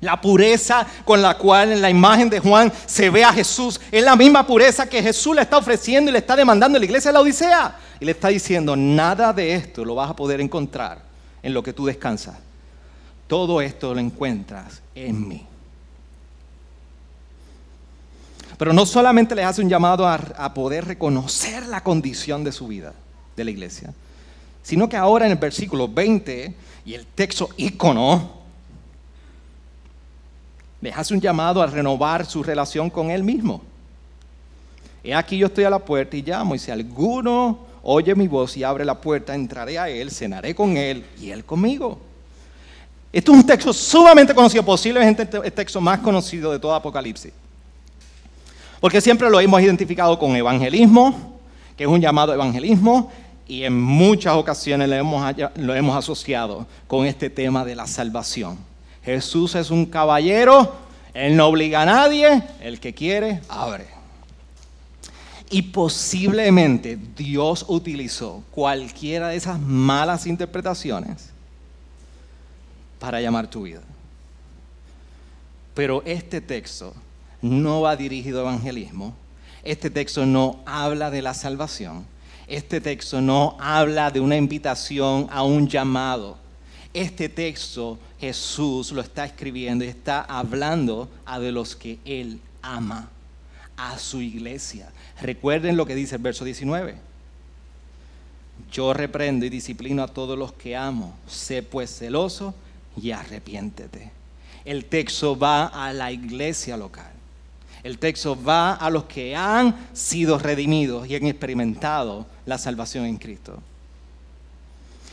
La 0.00 0.20
pureza 0.20 0.86
con 1.04 1.22
la 1.22 1.36
cual 1.36 1.72
en 1.72 1.82
la 1.82 1.90
imagen 1.90 2.28
de 2.28 2.40
Juan 2.40 2.72
se 2.86 3.10
ve 3.10 3.24
a 3.24 3.32
Jesús 3.32 3.80
es 3.90 4.02
la 4.02 4.16
misma 4.16 4.46
pureza 4.46 4.88
que 4.88 5.02
Jesús 5.02 5.34
le 5.34 5.42
está 5.42 5.56
ofreciendo 5.58 6.10
y 6.10 6.12
le 6.12 6.18
está 6.18 6.36
demandando 6.36 6.76
a 6.76 6.78
la 6.78 6.84
iglesia 6.84 7.10
de 7.10 7.14
la 7.14 7.20
Odisea. 7.20 7.78
Y 7.98 8.04
le 8.04 8.12
está 8.12 8.28
diciendo, 8.28 8.76
nada 8.76 9.32
de 9.32 9.54
esto 9.54 9.84
lo 9.84 9.94
vas 9.94 10.10
a 10.10 10.16
poder 10.16 10.40
encontrar 10.40 11.02
en 11.42 11.54
lo 11.54 11.62
que 11.62 11.72
tú 11.72 11.86
descansas. 11.86 12.36
Todo 13.26 13.60
esto 13.60 13.94
lo 13.94 14.00
encuentras 14.00 14.82
en 14.94 15.26
mí. 15.26 15.46
Pero 18.58 18.72
no 18.72 18.86
solamente 18.86 19.34
le 19.34 19.44
hace 19.44 19.62
un 19.62 19.68
llamado 19.68 20.06
a, 20.06 20.14
a, 20.14 20.54
poder 20.54 20.86
reconocer 20.86 21.66
la 21.66 21.82
condición 21.82 22.42
de 22.42 22.52
su 22.52 22.66
vida, 22.66 22.94
de 23.36 23.44
la 23.44 23.50
iglesia, 23.50 23.92
sino 24.62 24.88
que 24.88 24.96
ahora 24.96 25.26
en 25.26 25.32
el 25.32 25.38
versículo 25.38 25.88
20 25.88 26.54
y 26.84 26.94
el 26.94 27.06
texto 27.06 27.50
ícono, 27.56 28.36
le 30.80 30.92
hace 30.92 31.14
un 31.14 31.20
llamado 31.20 31.62
a 31.62 31.66
renovar 31.66 32.26
su 32.26 32.42
relación 32.42 32.90
con 32.90 33.10
él 33.10 33.22
mismo. 33.22 33.62
He 35.02 35.14
aquí 35.14 35.38
yo 35.38 35.46
estoy 35.46 35.64
a 35.64 35.70
la 35.70 35.78
puerta 35.78 36.16
y 36.16 36.22
llamo, 36.22 36.54
y 36.54 36.58
si 36.58 36.70
alguno 36.70 37.58
oye 37.82 38.14
mi 38.14 38.28
voz 38.28 38.56
y 38.56 38.64
abre 38.64 38.84
la 38.84 39.00
puerta, 39.00 39.34
entraré 39.34 39.78
a 39.78 39.88
él, 39.88 40.10
cenaré 40.10 40.54
con 40.54 40.76
él 40.76 41.04
y 41.20 41.30
él 41.30 41.44
conmigo. 41.44 41.98
Esto 43.12 43.32
es 43.32 43.38
un 43.38 43.46
texto 43.46 43.72
sumamente 43.72 44.34
conocido, 44.34 44.64
posiblemente 44.64 45.28
el 45.42 45.52
texto 45.52 45.80
más 45.80 46.00
conocido 46.00 46.52
de 46.52 46.58
todo 46.58 46.74
Apocalipsis. 46.74 47.32
Porque 48.80 49.00
siempre 49.00 49.30
lo 49.30 49.40
hemos 49.40 49.60
identificado 49.60 50.18
con 50.18 50.36
evangelismo, 50.36 51.38
que 51.76 51.84
es 51.84 51.90
un 51.90 52.00
llamado 52.00 52.32
evangelismo, 52.32 53.10
y 53.48 53.62
en 53.62 53.80
muchas 53.80 54.34
ocasiones 54.34 54.88
lo 54.88 54.96
hemos, 54.96 55.36
lo 55.56 55.74
hemos 55.74 55.96
asociado 55.96 56.66
con 56.86 57.06
este 57.06 57.30
tema 57.30 57.64
de 57.64 57.76
la 57.76 57.86
salvación. 57.86 58.58
Jesús 59.04 59.54
es 59.54 59.70
un 59.70 59.86
caballero, 59.86 60.74
Él 61.14 61.36
no 61.36 61.46
obliga 61.46 61.82
a 61.82 61.86
nadie, 61.86 62.42
el 62.60 62.80
que 62.80 62.92
quiere, 62.92 63.40
abre. 63.48 63.86
Y 65.48 65.62
posiblemente 65.62 66.98
Dios 67.16 67.64
utilizó 67.68 68.42
cualquiera 68.50 69.28
de 69.28 69.36
esas 69.36 69.60
malas 69.60 70.26
interpretaciones 70.26 71.30
para 72.98 73.20
llamar 73.20 73.46
tu 73.46 73.62
vida. 73.62 73.82
Pero 75.72 76.02
este 76.04 76.40
texto 76.40 76.94
no 77.42 77.82
va 77.82 77.96
dirigido 77.96 78.40
a 78.40 78.42
evangelismo. 78.42 79.14
Este 79.62 79.90
texto 79.90 80.24
no 80.26 80.60
habla 80.64 81.10
de 81.10 81.22
la 81.22 81.34
salvación. 81.34 82.06
Este 82.46 82.80
texto 82.80 83.20
no 83.20 83.56
habla 83.58 84.10
de 84.10 84.20
una 84.20 84.36
invitación 84.36 85.26
a 85.30 85.42
un 85.42 85.68
llamado. 85.68 86.38
Este 86.94 87.28
texto 87.28 87.98
Jesús 88.20 88.92
lo 88.92 89.00
está 89.00 89.24
escribiendo 89.24 89.84
y 89.84 89.88
está 89.88 90.20
hablando 90.20 91.10
a 91.24 91.38
de 91.38 91.52
los 91.52 91.76
que 91.76 91.98
Él 92.04 92.40
ama, 92.62 93.10
a 93.76 93.98
su 93.98 94.22
iglesia. 94.22 94.90
Recuerden 95.20 95.76
lo 95.76 95.84
que 95.84 95.94
dice 95.94 96.16
el 96.16 96.22
verso 96.22 96.44
19. 96.44 96.94
Yo 98.70 98.94
reprendo 98.94 99.44
y 99.44 99.50
disciplino 99.50 100.02
a 100.02 100.08
todos 100.08 100.38
los 100.38 100.52
que 100.52 100.76
amo. 100.76 101.16
Sé 101.26 101.62
pues 101.62 101.98
celoso 101.98 102.54
y 103.00 103.10
arrepiéntete. 103.10 104.10
El 104.64 104.84
texto 104.86 105.38
va 105.38 105.66
a 105.66 105.92
la 105.92 106.12
iglesia 106.12 106.76
local. 106.76 107.15
El 107.86 107.98
texto 107.98 108.36
va 108.42 108.72
a 108.72 108.90
los 108.90 109.04
que 109.04 109.36
han 109.36 109.86
sido 109.92 110.40
redimidos 110.40 111.06
y 111.06 111.14
han 111.14 111.24
experimentado 111.24 112.26
la 112.44 112.58
salvación 112.58 113.04
en 113.04 113.16
Cristo. 113.16 113.62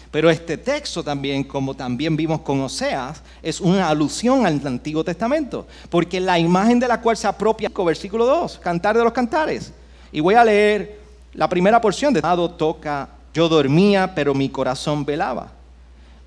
Pero 0.10 0.28
este 0.32 0.58
texto 0.58 1.04
también, 1.04 1.44
como 1.44 1.76
también 1.76 2.16
vimos 2.16 2.42
con 2.42 2.62
Oseas, 2.62 3.22
es 3.44 3.62
una 3.62 3.90
alusión 3.90 4.48
al 4.48 4.60
Antiguo 4.66 5.04
Testamento, 5.04 5.68
porque 5.92 6.20
la 6.20 6.40
imagen 6.40 6.80
de 6.80 6.88
la 6.88 7.00
cual 7.00 7.16
se 7.16 7.28
apropia, 7.28 7.70
versículo 7.70 8.26
2, 8.26 8.58
cantar 8.58 8.98
de 8.98 9.04
los 9.04 9.14
cantares. 9.14 9.72
Y 10.12 10.20
voy 10.20 10.34
a 10.34 10.44
leer 10.44 11.00
la 11.36 11.48
primera 11.48 11.80
porción 11.80 12.12
de 12.12 12.22
toca, 12.58 13.08
yo 13.36 13.48
dormía, 13.48 14.16
pero 14.16 14.34
mi 14.34 14.50
corazón 14.50 15.06
velaba. 15.06 15.52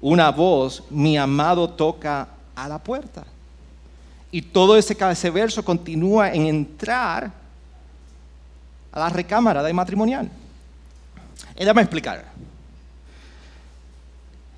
Una 0.00 0.30
voz, 0.30 0.84
mi 0.90 1.18
amado 1.18 1.68
toca 1.68 2.28
a 2.54 2.68
la 2.68 2.78
puerta. 2.78 3.24
Y 4.30 4.42
todo 4.42 4.76
ese, 4.76 4.96
ese 5.10 5.30
verso 5.30 5.64
continúa 5.64 6.32
en 6.32 6.46
entrar 6.46 7.32
a 8.92 8.98
la 8.98 9.08
recámara 9.08 9.62
de 9.62 9.72
matrimonial. 9.72 10.30
Déjame 11.56 11.82
explicar. 11.82 12.24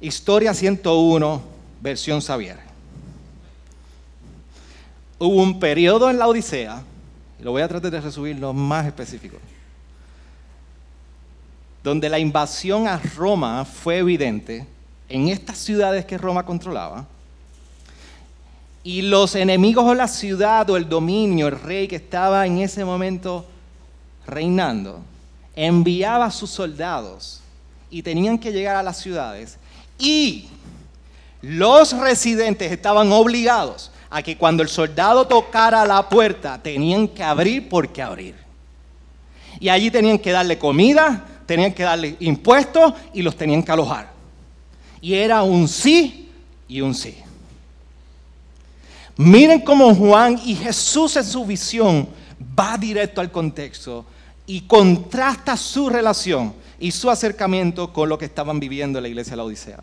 Historia 0.00 0.54
101, 0.54 1.42
versión 1.80 2.20
Xavier. 2.20 2.58
Hubo 5.18 5.42
un 5.42 5.58
periodo 5.58 6.08
en 6.08 6.18
la 6.18 6.28
Odisea 6.28 6.82
y 7.40 7.42
lo 7.42 7.50
voy 7.50 7.62
a 7.62 7.68
tratar 7.68 7.90
de 7.90 8.00
resumir 8.00 8.38
lo 8.38 8.52
más 8.52 8.86
específico, 8.86 9.36
donde 11.82 12.08
la 12.08 12.18
invasión 12.18 12.86
a 12.86 12.98
Roma 12.98 13.64
fue 13.64 13.98
evidente 13.98 14.66
en 15.08 15.28
estas 15.28 15.58
ciudades 15.58 16.04
que 16.04 16.18
Roma 16.18 16.44
controlaba, 16.44 17.06
y 18.88 19.02
los 19.02 19.34
enemigos 19.34 19.86
de 19.86 19.96
la 19.96 20.08
ciudad 20.08 20.70
o 20.70 20.78
el 20.78 20.88
dominio, 20.88 21.48
el 21.48 21.60
rey 21.60 21.86
que 21.86 21.96
estaba 21.96 22.46
en 22.46 22.56
ese 22.56 22.86
momento 22.86 23.44
reinando, 24.26 25.02
enviaba 25.54 26.24
a 26.24 26.30
sus 26.30 26.48
soldados 26.48 27.42
y 27.90 28.00
tenían 28.00 28.38
que 28.38 28.50
llegar 28.50 28.76
a 28.76 28.82
las 28.82 28.96
ciudades 28.96 29.58
y 29.98 30.46
los 31.42 31.92
residentes 31.98 32.72
estaban 32.72 33.12
obligados 33.12 33.90
a 34.08 34.22
que 34.22 34.38
cuando 34.38 34.62
el 34.62 34.70
soldado 34.70 35.26
tocara 35.26 35.84
la 35.84 36.08
puerta 36.08 36.58
tenían 36.62 37.08
que 37.08 37.22
abrir 37.22 37.68
porque 37.68 38.00
abrir. 38.00 38.36
Y 39.60 39.68
allí 39.68 39.90
tenían 39.90 40.18
que 40.18 40.32
darle 40.32 40.58
comida, 40.58 41.26
tenían 41.44 41.74
que 41.74 41.82
darle 41.82 42.16
impuestos 42.20 42.94
y 43.12 43.20
los 43.20 43.36
tenían 43.36 43.62
que 43.62 43.70
alojar. 43.70 44.10
Y 45.02 45.12
era 45.12 45.42
un 45.42 45.68
sí 45.68 46.32
y 46.66 46.80
un 46.80 46.94
sí. 46.94 47.18
Miren 49.18 49.60
cómo 49.60 49.94
Juan 49.94 50.40
y 50.44 50.54
Jesús 50.54 51.16
en 51.16 51.24
su 51.24 51.44
visión 51.44 52.08
va 52.58 52.78
directo 52.78 53.20
al 53.20 53.30
contexto 53.30 54.06
y 54.46 54.62
contrasta 54.62 55.56
su 55.56 55.90
relación 55.90 56.54
y 56.80 56.90
su 56.90 57.10
acercamiento 57.10 57.92
con 57.92 58.08
lo 58.08 58.16
que 58.16 58.24
estaban 58.24 58.58
viviendo 58.58 58.98
en 58.98 59.02
la 59.02 59.08
iglesia 59.08 59.32
de 59.32 59.36
la 59.36 59.44
Odisea 59.44 59.80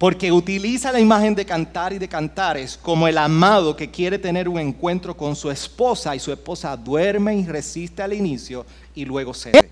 porque 0.00 0.32
utiliza 0.32 0.92
la 0.92 0.98
imagen 0.98 1.34
de 1.34 1.44
cantar 1.44 1.92
y 1.92 1.98
de 1.98 2.08
cantares 2.08 2.78
como 2.80 3.06
el 3.06 3.18
amado 3.18 3.76
que 3.76 3.90
quiere 3.90 4.18
tener 4.18 4.48
un 4.48 4.58
encuentro 4.58 5.14
con 5.14 5.36
su 5.36 5.50
esposa 5.50 6.16
y 6.16 6.18
su 6.18 6.32
esposa 6.32 6.74
duerme 6.74 7.36
y 7.36 7.44
resiste 7.44 8.02
al 8.02 8.14
inicio 8.14 8.64
y 8.94 9.04
luego 9.04 9.34
cede. 9.34 9.70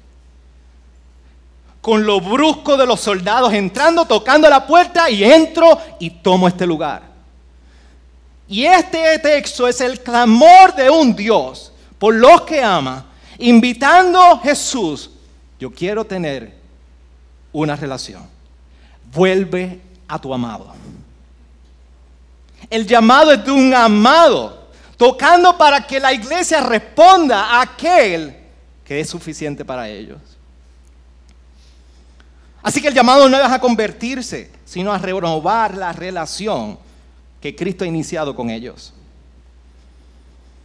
Con 1.80 2.04
lo 2.04 2.20
brusco 2.20 2.76
de 2.76 2.84
los 2.84 3.00
soldados 3.00 3.54
entrando, 3.54 4.04
tocando 4.04 4.50
la 4.50 4.66
puerta 4.66 5.08
y 5.08 5.24
entro 5.24 5.78
y 5.98 6.11
tomo 6.11 6.46
este 6.46 6.66
lugar. 6.66 7.07
Y 8.48 8.64
este 8.64 9.18
texto 9.18 9.68
es 9.68 9.80
el 9.82 10.00
clamor 10.00 10.74
de 10.74 10.88
un 10.88 11.14
Dios 11.14 11.70
por 11.98 12.14
los 12.14 12.42
que 12.42 12.62
ama, 12.62 13.04
invitando 13.38 14.20
a 14.20 14.38
Jesús, 14.38 15.11
yo 15.58 15.70
quiero 15.70 16.04
tener 16.04 16.54
una 17.52 17.76
relación. 17.76 18.22
Vuelve 19.12 19.80
a 20.06 20.18
tu 20.18 20.32
amado. 20.32 20.72
El 22.70 22.87
llamado 22.87 23.32
es 23.32 23.44
de 23.44 23.50
un 23.50 23.74
amado, 23.74 24.68
tocando 24.96 25.56
para 25.58 25.87
que 25.87 26.00
la 26.00 26.12
iglesia 26.12 26.61
responda 26.61 27.50
a 27.50 27.62
aquel 27.62 28.34
que 28.84 29.00
es 29.00 29.11
suficiente 29.11 29.64
para 29.64 29.88
ellos. 29.88 30.18
Así 32.62 32.80
que 32.80 32.88
el 32.88 32.94
llamado 32.94 33.28
no 33.28 33.37
es 33.38 33.50
a 33.50 33.61
convertirse, 33.61 34.50
sino 34.64 34.92
a 34.92 34.98
renovar 34.98 35.76
la 35.76 35.92
relación 35.92 36.78
que 37.40 37.55
Cristo 37.55 37.85
ha 37.85 37.87
iniciado 37.87 38.35
con 38.35 38.51
ellos. 38.51 38.92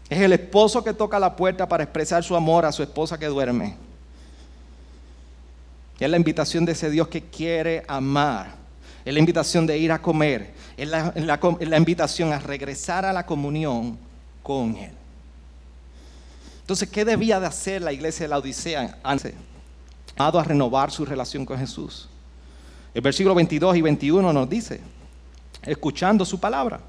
Es 0.10 0.20
el 0.20 0.34
esposo 0.34 0.84
que 0.84 0.94
toca 0.94 1.20
la 1.20 1.36
puerta 1.36 1.68
para 1.68 1.84
expresar 1.84 2.24
su 2.24 2.36
amor 2.36 2.66
a 2.66 2.72
su 2.72 2.84
esposa 2.84 3.18
que 3.18 3.26
duerme. 3.28 3.76
Es 6.00 6.10
la 6.10 6.18
invitación 6.18 6.66
de 6.66 6.74
ese 6.74 6.90
Dios 6.90 7.08
que 7.08 7.22
quiere 7.22 7.84
amar. 7.88 8.56
Es 9.06 9.14
la 9.14 9.20
invitación 9.20 9.66
de 9.66 9.78
ir 9.78 9.92
a 9.92 10.02
comer. 10.02 10.54
Es 10.76 10.88
la, 10.88 11.78
invitación 11.78 12.34
a 12.34 12.40
regresar 12.40 13.06
a 13.06 13.14
la 13.14 13.26
comunión 13.26 13.98
con 14.42 14.76
Él. 14.76 14.92
Entonces, 16.62 16.90
¿qué 16.90 17.06
debía 17.06 17.40
de 17.40 17.48
hacer 17.48 17.82
la 17.82 17.94
iglesia 17.94 18.26
de 18.26 18.30
la 18.30 18.38
Odisea 18.38 19.00
antes? 19.04 19.34
a 20.16 20.44
renovar 20.44 20.92
su 20.92 21.06
relación 21.06 21.46
con 21.46 21.58
Jesús. 21.58 22.08
El 22.94 23.02
versículo 23.02 23.34
22 23.34 23.78
y 23.78 23.82
21 23.82 24.32
nos 24.32 24.50
dice, 24.50 24.80
escuchando 25.66 26.26
su 26.26 26.40
palabra. 26.40 26.80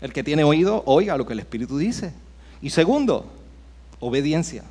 El 0.00 0.12
que 0.12 0.22
tiene 0.22 0.44
oído, 0.44 0.82
oiga 0.86 1.16
lo 1.16 1.26
que 1.26 1.32
el 1.32 1.40
Espíritu 1.40 1.78
dice. 1.78 2.12
Y 2.60 2.70
segundo, 2.70 3.26
obediencia. 4.00 4.64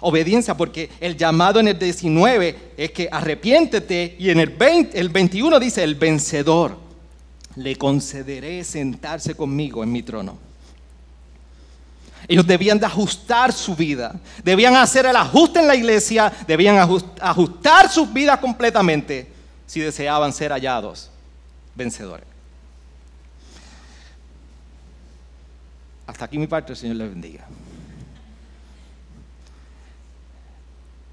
Obediencia 0.00 0.56
porque 0.56 0.90
el 1.00 1.16
llamado 1.16 1.60
en 1.60 1.68
el 1.68 1.78
19 1.78 2.72
es 2.76 2.90
que 2.92 3.08
arrepiéntete 3.10 4.16
y 4.18 4.30
en 4.30 4.40
el, 4.40 4.50
20, 4.50 4.98
el 4.98 5.08
21 5.08 5.60
dice, 5.60 5.82
el 5.82 5.94
vencedor, 5.94 6.76
le 7.56 7.76
concederé 7.76 8.64
sentarse 8.64 9.34
conmigo 9.34 9.82
en 9.82 9.92
mi 9.92 10.02
trono. 10.02 10.38
Ellos 12.28 12.46
debían 12.46 12.78
de 12.78 12.86
ajustar 12.86 13.52
su 13.52 13.74
vida, 13.74 14.14
debían 14.44 14.76
hacer 14.76 15.06
el 15.06 15.16
ajuste 15.16 15.58
en 15.58 15.66
la 15.66 15.74
iglesia, 15.74 16.32
debían 16.46 16.78
ajustar 17.20 17.90
sus 17.90 18.12
vidas 18.12 18.38
completamente 18.38 19.30
si 19.66 19.80
deseaban 19.80 20.32
ser 20.32 20.52
hallados 20.52 21.10
vencedores. 21.74 22.31
Hasta 26.06 26.24
aquí 26.24 26.38
mi 26.38 26.46
parte, 26.46 26.72
el 26.72 26.78
Señor 26.78 26.96
les 26.96 27.10
bendiga. 27.10 27.46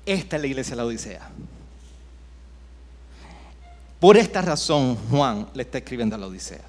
Esta 0.06 0.36
es 0.36 0.42
la 0.42 0.48
iglesia 0.48 0.72
de 0.72 0.78
la 0.78 0.86
Odisea. 0.86 1.30
Por 4.00 4.18
esta 4.18 4.42
razón 4.42 4.96
Juan 5.10 5.48
le 5.54 5.64
está 5.64 5.78
escribiendo 5.78 6.16
a 6.16 6.20
la 6.20 6.28
Odisea. 6.28 6.64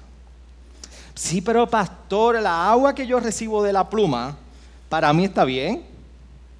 Sí, 1.15 1.41
pero 1.41 1.67
pastor, 1.69 2.41
la 2.41 2.69
agua 2.69 2.93
que 2.93 3.07
yo 3.07 3.19
recibo 3.19 3.63
de 3.63 3.73
la 3.73 3.89
pluma, 3.89 4.37
para 4.89 5.11
mí 5.13 5.25
está 5.25 5.45
bien. 5.45 5.83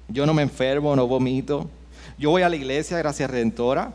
Yo 0.08 0.26
no 0.26 0.34
me 0.34 0.42
enfermo, 0.42 0.96
no 0.96 1.06
vomito. 1.06 1.68
Yo 2.18 2.30
voy 2.30 2.42
a 2.42 2.48
la 2.48 2.56
iglesia, 2.56 2.98
gracias 2.98 3.30
Redentora. 3.30 3.92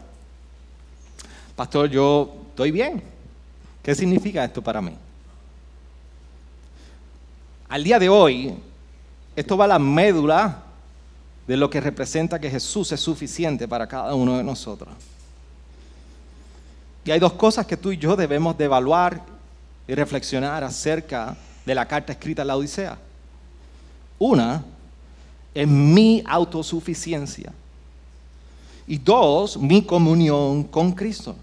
Pastor, 1.55 1.89
yo 1.89 2.35
estoy 2.49 2.71
bien. 2.71 3.01
¿Qué 3.81 3.95
significa 3.95 4.43
esto 4.43 4.61
para 4.61 4.81
mí? 4.81 4.93
Al 7.69 7.83
día 7.83 7.99
de 7.99 8.07
hoy, 8.07 8.53
esto 9.35 9.57
va 9.57 9.65
a 9.65 9.67
la 9.67 9.79
médula 9.79 10.63
de 11.47 11.57
lo 11.57 11.69
que 11.69 11.81
representa 11.81 12.39
que 12.39 12.49
Jesús 12.49 12.91
es 12.91 12.99
suficiente 12.99 13.67
para 13.67 13.87
cada 13.87 14.13
uno 14.15 14.37
de 14.37 14.43
nosotros. 14.43 14.89
Y 17.03 17.11
hay 17.11 17.19
dos 17.19 17.33
cosas 17.33 17.65
que 17.65 17.77
tú 17.77 17.91
y 17.91 17.97
yo 17.97 18.15
debemos 18.15 18.57
de 18.57 18.65
evaluar 18.65 19.21
y 19.87 19.95
reflexionar 19.95 20.63
acerca 20.63 21.37
de 21.65 21.75
la 21.75 21.85
carta 21.85 22.11
escrita 22.11 22.41
a 22.41 22.45
la 22.45 22.57
Odisea. 22.57 22.97
Una 24.19 24.63
es 25.53 25.67
mi 25.67 26.23
autosuficiencia. 26.25 27.53
Y 28.87 28.97
dos, 28.97 29.57
mi 29.57 29.81
comunión 29.81 30.63
con 30.63 30.91
Cristo. 30.93 31.35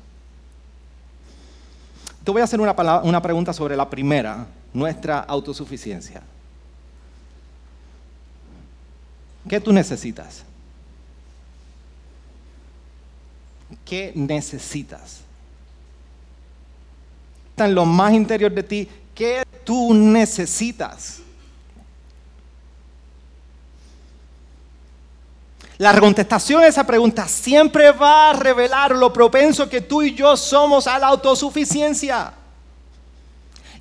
Te 2.22 2.30
voy 2.30 2.40
a 2.40 2.44
hacer 2.44 2.60
una 2.60 3.22
pregunta 3.22 3.52
sobre 3.52 3.76
la 3.76 3.88
primera, 3.88 4.46
nuestra 4.74 5.20
autosuficiencia. 5.20 6.20
¿Qué 9.48 9.60
tú 9.60 9.72
necesitas? 9.72 10.42
¿Qué 13.84 14.12
necesitas? 14.14 15.20
Está 17.50 17.66
en 17.66 17.74
lo 17.74 17.86
más 17.86 18.12
interior 18.12 18.52
de 18.52 18.62
ti. 18.62 18.88
¿Qué 19.14 19.44
tú 19.64 19.94
necesitas? 19.94 21.20
La 25.78 25.98
contestación 25.98 26.62
a 26.62 26.66
esa 26.66 26.84
pregunta 26.84 27.28
siempre 27.28 27.92
va 27.92 28.30
a 28.30 28.32
revelar 28.32 28.92
lo 28.92 29.12
propenso 29.12 29.68
que 29.68 29.80
tú 29.80 30.02
y 30.02 30.14
yo 30.14 30.36
somos 30.36 30.86
a 30.86 30.98
la 30.98 31.08
autosuficiencia. 31.08 32.32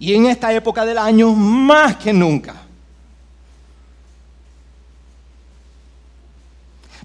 Y 0.04 0.14
en 0.16 0.26
esta 0.26 0.52
época 0.52 0.84
del 0.84 0.98
año 0.98 1.32
más 1.32 1.96
que 1.96 2.12
nunca. 2.12 2.56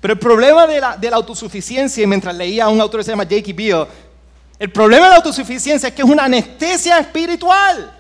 Pero 0.01 0.15
el 0.15 0.19
problema 0.19 0.67
de 0.67 0.81
la, 1.09 1.17
autosuficiencia, 1.17 2.03
y 2.03 2.09
mientras 2.09 2.35
leía 2.35 2.65
a 2.65 2.69
un 2.69 2.81
autor 2.81 2.99
que 2.99 3.05
se 3.05 3.13
llama 3.13 3.23
Jakey 3.23 3.53
Bill, 3.53 3.87
el 4.59 4.73
problema 4.73 5.05
de 5.05 5.11
la 5.11 5.17
autosuficiencia 5.19 5.91
es 5.91 5.95
que 5.95 6.03
es 6.03 6.09
una 6.09 6.25
anestesia 6.25 6.99
espiritual. 6.99 7.97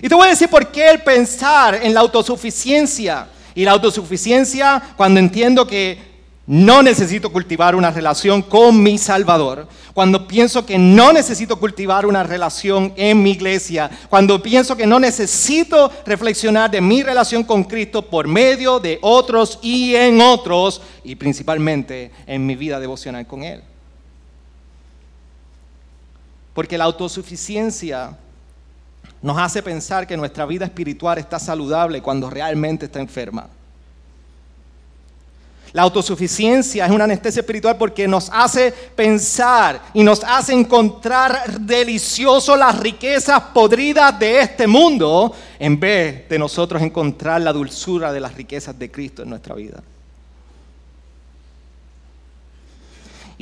Y 0.00 0.08
te 0.08 0.16
voy 0.16 0.26
a 0.26 0.30
decir 0.30 0.48
por 0.48 0.72
qué 0.72 0.90
el 0.90 1.00
pensar 1.04 1.76
en 1.76 1.94
la 1.94 2.00
autosuficiencia 2.00 3.28
y 3.54 3.64
la 3.64 3.70
autosuficiencia 3.70 4.82
cuando 4.96 5.20
entiendo 5.20 5.64
que 5.64 6.11
no 6.52 6.82
necesito 6.82 7.32
cultivar 7.32 7.74
una 7.74 7.90
relación 7.90 8.42
con 8.42 8.82
mi 8.82 8.98
Salvador, 8.98 9.66
cuando 9.94 10.28
pienso 10.28 10.66
que 10.66 10.76
no 10.76 11.10
necesito 11.10 11.58
cultivar 11.58 12.04
una 12.04 12.24
relación 12.24 12.92
en 12.94 13.22
mi 13.22 13.30
iglesia, 13.30 13.90
cuando 14.10 14.42
pienso 14.42 14.76
que 14.76 14.86
no 14.86 15.00
necesito 15.00 15.90
reflexionar 16.04 16.70
de 16.70 16.82
mi 16.82 17.02
relación 17.02 17.42
con 17.42 17.64
Cristo 17.64 18.02
por 18.02 18.28
medio 18.28 18.78
de 18.78 18.98
otros 19.00 19.60
y 19.62 19.94
en 19.94 20.20
otros, 20.20 20.82
y 21.02 21.16
principalmente 21.16 22.10
en 22.26 22.44
mi 22.44 22.54
vida 22.54 22.78
devocional 22.78 23.26
con 23.26 23.44
Él. 23.44 23.62
Porque 26.52 26.76
la 26.76 26.84
autosuficiencia 26.84 28.18
nos 29.22 29.38
hace 29.38 29.62
pensar 29.62 30.06
que 30.06 30.18
nuestra 30.18 30.44
vida 30.44 30.66
espiritual 30.66 31.16
está 31.16 31.38
saludable 31.38 32.02
cuando 32.02 32.28
realmente 32.28 32.84
está 32.84 33.00
enferma. 33.00 33.48
La 35.72 35.82
autosuficiencia 35.82 36.84
es 36.84 36.90
una 36.90 37.04
anestesia 37.04 37.40
espiritual 37.40 37.78
porque 37.78 38.06
nos 38.06 38.28
hace 38.30 38.72
pensar 38.94 39.80
y 39.94 40.02
nos 40.02 40.22
hace 40.22 40.52
encontrar 40.52 41.60
delicioso 41.60 42.56
las 42.56 42.78
riquezas 42.78 43.40
podridas 43.54 44.18
de 44.18 44.40
este 44.40 44.66
mundo 44.66 45.34
en 45.58 45.80
vez 45.80 46.28
de 46.28 46.38
nosotros 46.38 46.82
encontrar 46.82 47.40
la 47.40 47.52
dulzura 47.52 48.12
de 48.12 48.20
las 48.20 48.34
riquezas 48.34 48.78
de 48.78 48.90
Cristo 48.90 49.22
en 49.22 49.30
nuestra 49.30 49.54
vida. 49.54 49.82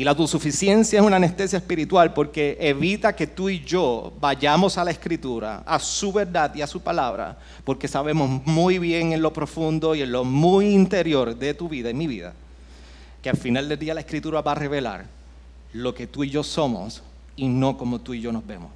Y 0.01 0.05
la 0.05 0.13
autosuficiencia 0.13 0.99
es 0.99 1.05
una 1.05 1.17
anestesia 1.17 1.59
espiritual 1.59 2.15
porque 2.15 2.57
evita 2.59 3.15
que 3.15 3.27
tú 3.27 3.51
y 3.51 3.63
yo 3.63 4.15
vayamos 4.19 4.79
a 4.79 4.85
la 4.85 4.93
escritura, 4.93 5.63
a 5.67 5.79
su 5.79 6.11
verdad 6.11 6.55
y 6.55 6.63
a 6.63 6.67
su 6.67 6.81
palabra, 6.81 7.37
porque 7.65 7.87
sabemos 7.87 8.41
muy 8.47 8.79
bien 8.79 9.13
en 9.13 9.21
lo 9.21 9.31
profundo 9.31 9.95
y 9.95 10.01
en 10.01 10.11
lo 10.11 10.25
muy 10.25 10.71
interior 10.71 11.37
de 11.37 11.53
tu 11.53 11.69
vida 11.69 11.91
y 11.91 11.93
mi 11.93 12.07
vida, 12.07 12.33
que 13.21 13.29
al 13.29 13.37
final 13.37 13.69
del 13.69 13.79
día 13.79 13.93
la 13.93 14.01
escritura 14.01 14.41
va 14.41 14.53
a 14.53 14.55
revelar 14.55 15.05
lo 15.75 15.95
que 15.95 16.07
tú 16.07 16.25
y 16.25 16.31
yo 16.31 16.43
somos 16.43 17.03
y 17.37 17.49
no 17.49 17.77
como 17.77 17.99
tú 17.99 18.15
y 18.15 18.23
yo 18.23 18.33
nos 18.33 18.47
vemos. 18.47 18.71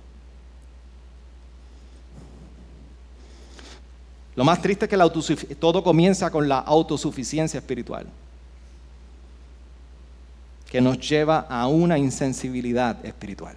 Lo 4.36 4.44
más 4.44 4.60
triste 4.60 4.84
es 4.84 4.90
que 4.90 5.54
todo 5.54 5.82
comienza 5.82 6.30
con 6.30 6.46
la 6.50 6.58
autosuficiencia 6.58 7.56
espiritual 7.56 8.08
que 10.74 10.80
nos 10.80 10.98
lleva 10.98 11.46
a 11.48 11.68
una 11.68 11.96
insensibilidad 11.96 13.06
espiritual. 13.06 13.54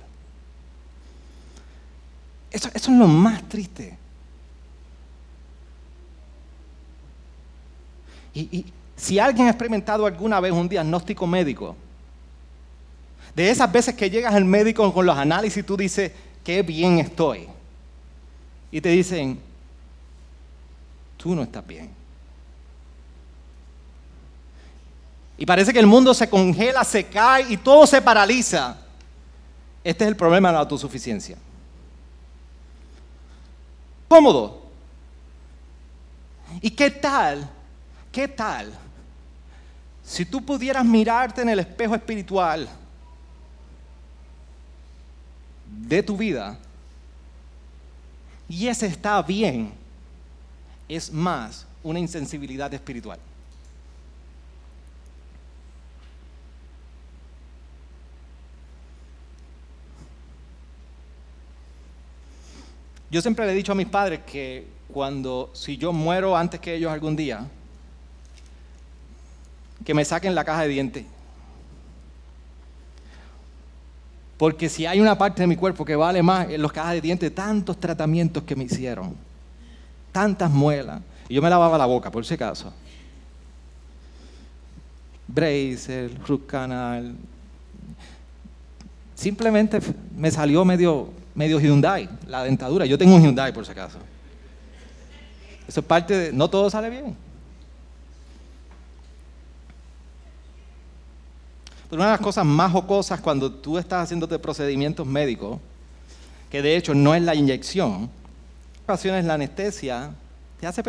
Eso, 2.52 2.70
es 2.72 2.88
lo 2.88 3.08
más 3.08 3.42
triste. 3.50 3.98
Y, 8.36 8.42
y, 8.60 8.66
si 8.96 9.18
alguien 9.18 9.48
ha 9.48 9.50
experimentado 9.50 10.06
alguna 10.06 10.40
vez 10.40 10.52
un 10.52 10.70
diagnóstico 10.70 11.26
médico, 11.26 11.76
de 13.36 13.50
esas 13.50 13.72
veces 13.72 13.96
que 13.96 14.12
llegas 14.12 14.36
al 14.36 14.46
médico 14.46 14.94
con 14.94 15.04
los 15.04 15.18
análisis 15.18 15.66
tú 15.66 15.76
dices, 15.76 16.12
qué 16.44 16.62
bien 16.62 17.00
estoy. 17.00 17.48
Y 18.70 18.80
te 18.80 18.90
dicen, 18.90 19.40
tú 21.18 21.34
no 21.34 21.42
estás 21.42 21.66
bien. 21.66 21.97
Y 25.38 25.46
parece 25.46 25.72
que 25.72 25.80
el 25.80 25.86
mundo 25.86 26.14
se 26.14 26.30
congela, 26.30 26.84
se 26.84 27.06
cae 27.06 27.54
y 27.54 27.58
todo 27.58 27.86
se 27.86 28.02
paraliza. 28.02 28.78
Este 29.84 30.04
es 30.04 30.08
el 30.10 30.16
problema 30.16 30.50
de 30.50 30.54
la 30.54 30.60
autosuficiencia. 30.62 31.38
Cómodo. 34.08 34.64
¿Y 36.62 36.72
qué 36.72 36.90
tal? 36.90 37.50
¿Qué 38.12 38.28
tal? 38.28 38.74
Si 40.04 40.26
tú 40.26 40.44
pudieras 40.44 40.86
mirarte 40.86 41.42
en 41.42 41.50
el 41.50 41.60
espejo 41.60 41.94
espiritual 41.94 42.68
de 45.66 46.02
tu 46.02 46.18
vida 46.18 46.58
y 48.50 48.68
ese 48.68 48.88
está 48.88 49.22
bien, 49.22 49.74
es 50.88 51.12
más 51.12 51.68
una 51.84 52.00
insensibilidad 52.00 52.74
espiritual. 52.74 53.20
Yo 63.10 63.22
siempre 63.22 63.46
le 63.46 63.54
he 63.54 63.56
dicho 63.56 63.72
a 63.72 63.76
mis 63.76 63.88
padres 63.88 64.22
que 64.26 64.68
cuando, 64.92 65.50
si 65.54 65.78
yo 65.78 65.94
muero 65.94 66.36
antes 66.36 66.60
que 66.60 66.76
ellos 66.76 66.92
algún 66.92 67.16
día, 67.16 67.48
que 69.86 69.94
me 69.94 70.04
saquen 70.04 70.36
la 70.36 70.44
caja 70.44 70.64
de 70.64 70.68
dientes. 70.68 71.06
Porque 74.38 74.70
si 74.70 74.86
hay 74.86 75.00
una 75.00 75.18
parte 75.18 75.42
de 75.42 75.48
mi 75.48 75.56
cuerpo 75.56 75.84
que 75.84 75.96
vale 75.96 76.22
más 76.22 76.50
en 76.50 76.62
los 76.62 76.72
cajas 76.72 76.94
de 76.94 77.02
dientes, 77.02 77.34
tantos 77.34 77.80
tratamientos 77.80 78.44
que 78.44 78.56
me 78.56 78.66
hicieron, 78.66 79.16
tantas 80.12 80.52
muelas, 80.52 81.02
y 81.28 81.36
yo 81.36 81.42
me 81.42 81.50
lavaba 81.50 81.78
la 81.78 81.86
boca, 81.86 82.12
por 82.12 82.26
si 82.26 82.36
acaso. 82.36 82.72
Bracer, 85.28 86.12
root 86.28 86.46
canal. 86.46 87.16
Simplemente 89.16 89.80
me 90.16 90.30
salió 90.30 90.64
medio, 90.64 91.10
medio 91.38 91.60
Hyundai, 91.60 92.10
la 92.26 92.44
dentadura. 92.44 92.88
Yo 92.88 92.98
tengo 92.98 93.16
un 93.16 93.22
Hyundai, 93.22 93.54
por 93.54 93.64
si 93.64 93.72
acaso. 93.72 94.00
Eso 95.68 95.82
es 95.82 95.86
parte 95.86 96.18
de... 96.18 96.32
No 96.34 96.50
todo 96.50 96.68
sale 96.68 96.90
bien. 96.90 97.16
Pero 101.88 102.02
una 102.02 102.06
de 102.06 102.12
las 102.14 102.22
cosas 102.22 102.44
más 102.44 102.72
jocosas 102.72 103.22
cuando 103.22 103.52
tú 103.52 103.78
estás 103.78 104.06
haciéndote 104.06 104.40
procedimientos 104.40 105.06
médicos, 105.06 105.60
que 106.50 106.64
de 106.64 106.76
hecho 106.76 106.96
no 106.96 107.14
es 107.14 107.22
la 107.22 107.36
inyección, 107.36 108.10
ocasiones 108.84 109.24
la 109.24 109.36
anestesia 109.36 110.10
te 110.60 110.66
hace... 110.66 110.82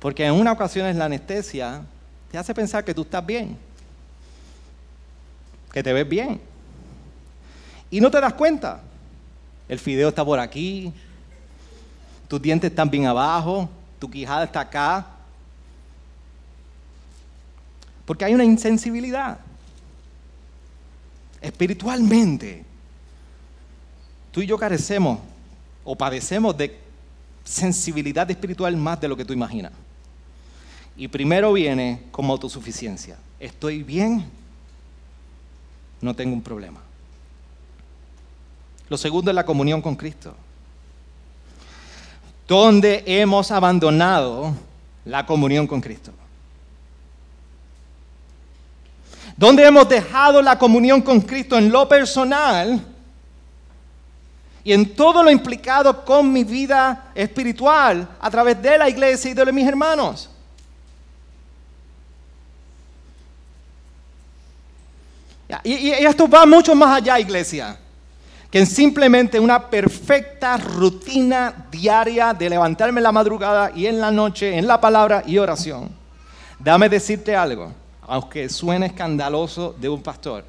Porque 0.00 0.26
en 0.26 0.32
una 0.32 0.50
ocasión 0.50 0.98
la 0.98 1.04
anestesia 1.04 1.82
te 2.32 2.38
hace 2.38 2.52
pensar 2.52 2.84
que 2.84 2.92
tú 2.92 3.02
estás 3.02 3.24
bien, 3.24 3.56
que 5.72 5.80
te 5.80 5.92
ves 5.92 6.08
bien. 6.08 6.51
Y 7.92 8.00
no 8.00 8.10
te 8.10 8.20
das 8.20 8.32
cuenta. 8.32 8.80
El 9.68 9.78
fideo 9.78 10.08
está 10.08 10.24
por 10.24 10.40
aquí, 10.40 10.92
tus 12.26 12.40
dientes 12.40 12.70
están 12.70 12.90
bien 12.90 13.06
abajo, 13.06 13.68
tu 13.98 14.10
quijada 14.10 14.44
está 14.44 14.60
acá, 14.60 15.06
porque 18.06 18.24
hay 18.24 18.34
una 18.34 18.44
insensibilidad. 18.44 19.38
Espiritualmente, 21.40 22.64
tú 24.30 24.40
y 24.40 24.46
yo 24.46 24.58
carecemos 24.58 25.18
o 25.84 25.94
padecemos 25.94 26.56
de 26.56 26.78
sensibilidad 27.44 28.30
espiritual 28.30 28.74
más 28.76 29.00
de 29.02 29.08
lo 29.08 29.16
que 29.16 29.24
tú 29.24 29.34
imaginas. 29.34 29.72
Y 30.96 31.08
primero 31.08 31.52
viene 31.52 32.04
como 32.10 32.32
autosuficiencia. 32.32 33.18
Estoy 33.38 33.82
bien, 33.82 34.24
no 36.00 36.14
tengo 36.16 36.32
un 36.32 36.42
problema. 36.42 36.80
Lo 38.92 38.98
segundo 38.98 39.30
es 39.30 39.34
la 39.34 39.46
comunión 39.46 39.80
con 39.80 39.96
Cristo. 39.96 40.34
Donde 42.46 43.02
hemos 43.06 43.50
abandonado 43.50 44.52
la 45.06 45.24
comunión 45.24 45.66
con 45.66 45.80
Cristo. 45.80 46.12
donde 49.34 49.64
hemos 49.64 49.88
dejado 49.88 50.42
la 50.42 50.58
comunión 50.58 51.00
con 51.00 51.20
Cristo 51.22 51.56
en 51.56 51.72
lo 51.72 51.88
personal 51.88 52.84
y 54.62 54.72
en 54.74 54.94
todo 54.94 55.22
lo 55.22 55.30
implicado 55.30 56.04
con 56.04 56.30
mi 56.30 56.44
vida 56.44 57.10
espiritual 57.14 58.06
a 58.20 58.30
través 58.30 58.60
de 58.60 58.76
la 58.76 58.90
iglesia 58.90 59.30
y 59.30 59.34
de 59.34 59.52
mis 59.52 59.66
hermanos. 59.66 60.28
Y, 65.64 65.88
esto 65.88 66.28
va 66.28 66.44
mucho 66.44 66.74
más 66.74 66.98
allá, 66.98 67.18
iglesia, 67.18 67.78
que 68.52 68.58
en 68.58 68.66
simplemente 68.66 69.40
una 69.40 69.70
perfecta 69.70 70.58
rutina 70.58 71.66
diaria 71.72 72.34
de 72.34 72.50
levantarme 72.50 73.00
en 73.00 73.04
la 73.04 73.10
madrugada 73.10 73.72
y 73.74 73.86
en 73.86 73.98
la 73.98 74.10
noche 74.10 74.56
en 74.56 74.66
la 74.66 74.80
palabra 74.80 75.24
y 75.26 75.38
oración. 75.38 75.90
Dame 76.60 76.88
decirte 76.88 77.34
algo 77.34 77.72
aunque 78.02 78.48
suene 78.50 78.86
escandaloso 78.86 79.74
de 79.80 79.88
un 79.88 80.02
pastor, 80.02 80.44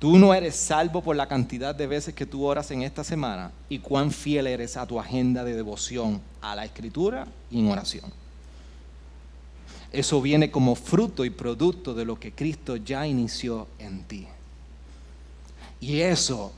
tú 0.00 0.18
no 0.18 0.34
eres 0.34 0.56
salvo 0.56 1.02
por 1.02 1.14
la 1.14 1.28
cantidad 1.28 1.72
de 1.72 1.86
veces 1.86 2.14
que 2.14 2.26
tú 2.26 2.44
oras 2.44 2.70
en 2.72 2.82
esta 2.82 3.04
semana 3.04 3.52
y 3.68 3.78
cuán 3.78 4.10
fiel 4.10 4.48
eres 4.48 4.76
a 4.76 4.84
tu 4.84 4.98
agenda 4.98 5.44
de 5.44 5.54
devoción 5.54 6.20
a 6.40 6.56
la 6.56 6.64
escritura 6.64 7.28
y 7.48 7.60
en 7.60 7.70
oración. 7.70 8.10
Eso 9.92 10.20
viene 10.20 10.50
como 10.50 10.74
fruto 10.74 11.24
y 11.24 11.30
producto 11.30 11.94
de 11.94 12.04
lo 12.04 12.18
que 12.18 12.32
Cristo 12.32 12.76
ya 12.76 13.06
inició 13.06 13.68
en 13.78 14.02
ti. 14.02 14.26
Y 15.80 16.00
eso 16.00 16.52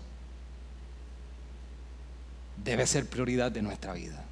debe 2.65 2.87
ser 2.87 3.09
prioridad 3.09 3.51
de 3.51 3.63
nuestra 3.63 3.93
vida. 3.93 4.25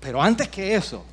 Pero 0.00 0.22
antes 0.22 0.48
que 0.48 0.74
eso, 0.74 1.04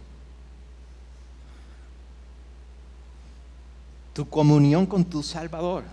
tu 4.14 4.28
comunión 4.28 4.86
con 4.86 5.04
tu 5.04 5.22
Salvador. 5.22 5.84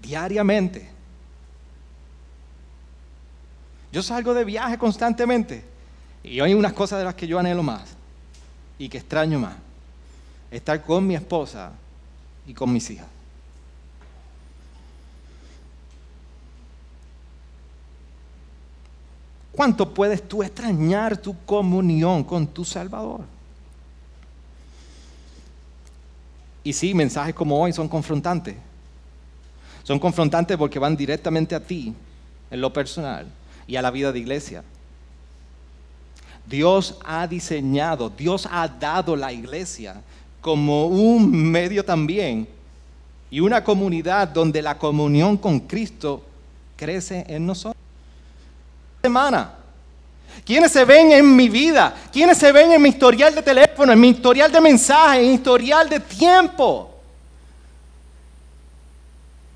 Diariamente. 0.00 0.88
Yo 3.92 4.02
salgo 4.02 4.34
de 4.34 4.44
viaje 4.44 4.78
constantemente 4.78 5.62
y 6.22 6.40
hay 6.40 6.54
unas 6.54 6.72
cosas 6.72 6.98
de 6.98 7.04
las 7.04 7.14
que 7.14 7.26
yo 7.26 7.38
anhelo 7.38 7.62
más 7.62 7.90
y 8.78 8.88
que 8.88 8.98
extraño 8.98 9.38
más. 9.38 9.65
Estar 10.50 10.82
con 10.84 11.06
mi 11.06 11.14
esposa 11.14 11.72
y 12.46 12.54
con 12.54 12.72
mis 12.72 12.88
hijas. 12.90 13.06
¿Cuánto 19.52 19.92
puedes 19.92 20.28
tú 20.28 20.42
extrañar 20.42 21.16
tu 21.16 21.34
comunión 21.46 22.22
con 22.22 22.46
tu 22.46 22.62
Salvador? 22.62 23.22
Y 26.62 26.74
sí, 26.74 26.92
mensajes 26.92 27.34
como 27.34 27.58
hoy 27.58 27.72
son 27.72 27.88
confrontantes. 27.88 28.54
Son 29.82 29.98
confrontantes 29.98 30.58
porque 30.58 30.78
van 30.78 30.94
directamente 30.94 31.54
a 31.54 31.60
ti, 31.60 31.94
en 32.50 32.60
lo 32.60 32.70
personal, 32.72 33.26
y 33.66 33.76
a 33.76 33.82
la 33.82 33.90
vida 33.90 34.12
de 34.12 34.18
iglesia. 34.18 34.62
Dios 36.44 36.98
ha 37.04 37.26
diseñado, 37.26 38.10
Dios 38.10 38.46
ha 38.50 38.68
dado 38.68 39.16
la 39.16 39.32
iglesia 39.32 40.02
como 40.46 40.86
un 40.86 41.28
medio 41.50 41.84
también 41.84 42.46
y 43.32 43.40
una 43.40 43.64
comunidad 43.64 44.28
donde 44.28 44.62
la 44.62 44.78
comunión 44.78 45.36
con 45.36 45.58
Cristo 45.58 46.22
crece 46.76 47.24
en 47.26 47.44
nosotros 47.44 47.82
semana? 49.02 49.54
¿Quiénes 50.44 50.70
se 50.70 50.84
ven 50.84 51.10
en 51.10 51.34
mi 51.34 51.48
vida? 51.48 51.92
¿Quiénes 52.12 52.38
se 52.38 52.52
ven 52.52 52.70
en 52.70 52.80
mi 52.80 52.90
historial 52.90 53.34
de 53.34 53.42
teléfono, 53.42 53.92
en 53.92 53.98
mi 53.98 54.10
historial 54.10 54.52
de 54.52 54.60
mensajes, 54.60 55.18
en 55.20 55.30
mi 55.30 55.34
historial 55.34 55.88
de 55.88 55.98
tiempo? 55.98 56.92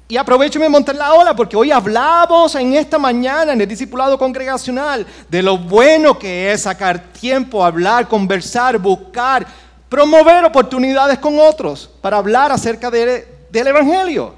Y 0.08 0.16
aprovecho 0.16 0.58
y 0.58 0.62
me 0.62 0.68
monté 0.68 0.92
la 0.92 1.12
ola 1.12 1.36
porque 1.36 1.56
hoy 1.56 1.70
hablamos 1.70 2.56
en 2.56 2.74
esta 2.74 2.98
mañana 2.98 3.52
en 3.52 3.60
el 3.60 3.68
discipulado 3.68 4.18
congregacional 4.18 5.06
de 5.28 5.40
lo 5.40 5.56
bueno 5.56 6.18
que 6.18 6.50
es 6.50 6.62
sacar 6.62 7.12
tiempo, 7.12 7.64
hablar, 7.64 8.08
conversar, 8.08 8.76
buscar, 8.76 9.46
promover 9.90 10.44
oportunidades 10.44 11.18
con 11.18 11.38
otros 11.38 11.90
para 12.00 12.16
hablar 12.16 12.52
acerca 12.52 12.90
del 12.90 13.26
Evangelio. 13.52 14.36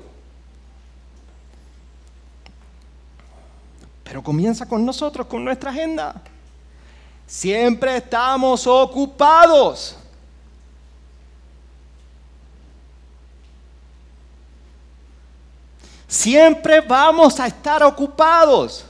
Pero 4.02 4.22
comienza 4.22 4.66
con 4.66 4.84
nosotros, 4.84 5.26
con 5.26 5.44
nuestra 5.44 5.70
agenda. 5.70 6.22
Siempre 7.26 7.98
estamos 7.98 8.66
ocupados. 8.66 9.96
Siempre 16.08 16.80
vamos 16.80 17.38
a 17.40 17.46
estar 17.46 17.82
ocupados. 17.82 18.86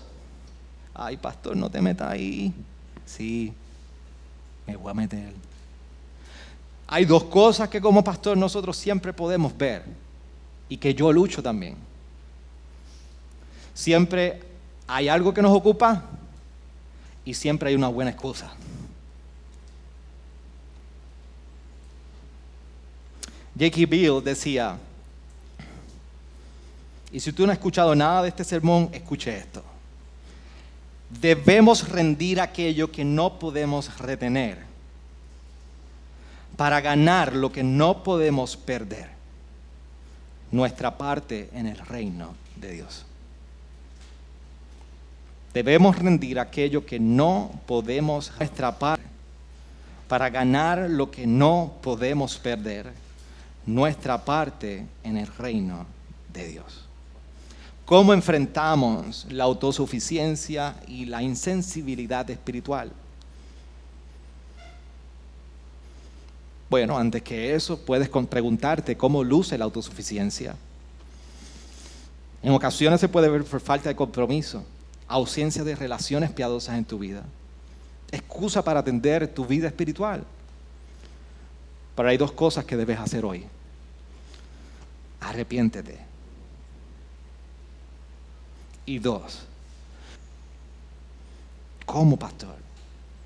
Ay, 0.94 1.16
pastor, 1.16 1.56
no 1.56 1.68
te 1.70 1.80
metas 1.80 2.10
ahí. 2.10 2.52
Sí, 3.04 3.52
me 4.66 4.76
voy 4.76 4.90
a 4.90 4.94
meter. 4.94 5.41
Hay 6.92 7.06
dos 7.06 7.24
cosas 7.24 7.70
que 7.70 7.80
como 7.80 8.04
pastor 8.04 8.36
nosotros 8.36 8.76
siempre 8.76 9.14
podemos 9.14 9.56
ver 9.56 9.82
y 10.68 10.76
que 10.76 10.94
yo 10.94 11.10
lucho 11.10 11.42
también. 11.42 11.74
Siempre 13.72 14.42
hay 14.86 15.08
algo 15.08 15.32
que 15.32 15.40
nos 15.40 15.56
ocupa 15.56 16.04
y 17.24 17.32
siempre 17.32 17.70
hay 17.70 17.76
una 17.76 17.88
buena 17.88 18.10
excusa. 18.10 18.52
J.K. 23.58 23.86
Bill 23.88 24.22
decía, 24.22 24.76
Y 27.10 27.20
si 27.20 27.32
tú 27.32 27.46
no 27.46 27.52
has 27.52 27.56
escuchado 27.56 27.94
nada 27.94 28.20
de 28.20 28.28
este 28.28 28.44
sermón, 28.44 28.90
escuche 28.92 29.34
esto. 29.34 29.64
Debemos 31.08 31.88
rendir 31.88 32.38
aquello 32.38 32.92
que 32.92 33.02
no 33.02 33.38
podemos 33.38 33.98
retener 33.98 34.71
para 36.62 36.80
ganar 36.80 37.34
lo 37.34 37.50
que 37.50 37.64
no 37.64 38.04
podemos 38.04 38.56
perder, 38.56 39.08
nuestra 40.52 40.96
parte 40.96 41.50
en 41.52 41.66
el 41.66 41.76
reino 41.76 42.36
de 42.54 42.70
Dios. 42.70 43.04
Debemos 45.52 45.98
rendir 45.98 46.38
aquello 46.38 46.86
que 46.86 47.00
no 47.00 47.50
podemos 47.66 48.30
nuestra 48.38 48.78
parte 48.78 49.02
para 50.06 50.30
ganar 50.30 50.88
lo 50.88 51.10
que 51.10 51.26
no 51.26 51.72
podemos 51.82 52.38
perder, 52.38 52.92
nuestra 53.66 54.24
parte 54.24 54.86
en 55.02 55.16
el 55.16 55.26
reino 55.26 55.84
de 56.32 56.46
Dios. 56.46 56.84
¿Cómo 57.84 58.14
enfrentamos 58.14 59.26
la 59.30 59.42
autosuficiencia 59.42 60.76
y 60.86 61.06
la 61.06 61.24
insensibilidad 61.24 62.30
espiritual? 62.30 62.92
Bueno, 66.72 66.96
antes 66.96 67.20
que 67.20 67.54
eso, 67.54 67.76
puedes 67.76 68.08
preguntarte 68.08 68.96
cómo 68.96 69.22
luce 69.22 69.58
la 69.58 69.66
autosuficiencia. 69.66 70.56
En 72.42 72.50
ocasiones 72.54 72.98
se 72.98 73.10
puede 73.10 73.28
ver 73.28 73.44
falta 73.44 73.90
de 73.90 73.94
compromiso, 73.94 74.64
ausencia 75.06 75.64
de 75.64 75.76
relaciones 75.76 76.30
piadosas 76.30 76.78
en 76.78 76.86
tu 76.86 76.98
vida, 76.98 77.24
excusa 78.10 78.64
para 78.64 78.80
atender 78.80 79.28
tu 79.28 79.44
vida 79.44 79.66
espiritual. 79.66 80.24
Pero 81.94 82.08
hay 82.08 82.16
dos 82.16 82.32
cosas 82.32 82.64
que 82.64 82.78
debes 82.78 82.98
hacer 82.98 83.22
hoy. 83.26 83.44
Arrepiéntete. 85.20 85.98
Y 88.86 88.98
dos, 88.98 89.40
como 91.84 92.18
pastor, 92.18 92.56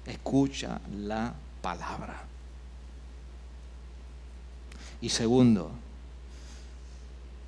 escucha 0.05 0.81
la 0.97 1.33
palabra. 1.63 2.26
Y 5.07 5.09
segundo, 5.09 5.71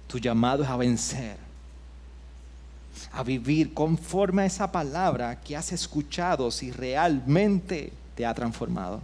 tu 0.06 0.20
llamado 0.20 0.62
es 0.62 0.68
a 0.68 0.76
vencer, 0.76 1.36
a 3.10 3.24
vivir 3.24 3.74
conforme 3.74 4.42
a 4.42 4.46
esa 4.46 4.70
palabra 4.70 5.40
que 5.40 5.56
has 5.56 5.72
escuchado 5.72 6.52
si 6.52 6.70
realmente 6.70 7.92
te 8.14 8.24
ha 8.24 8.32
transformado. 8.32 9.00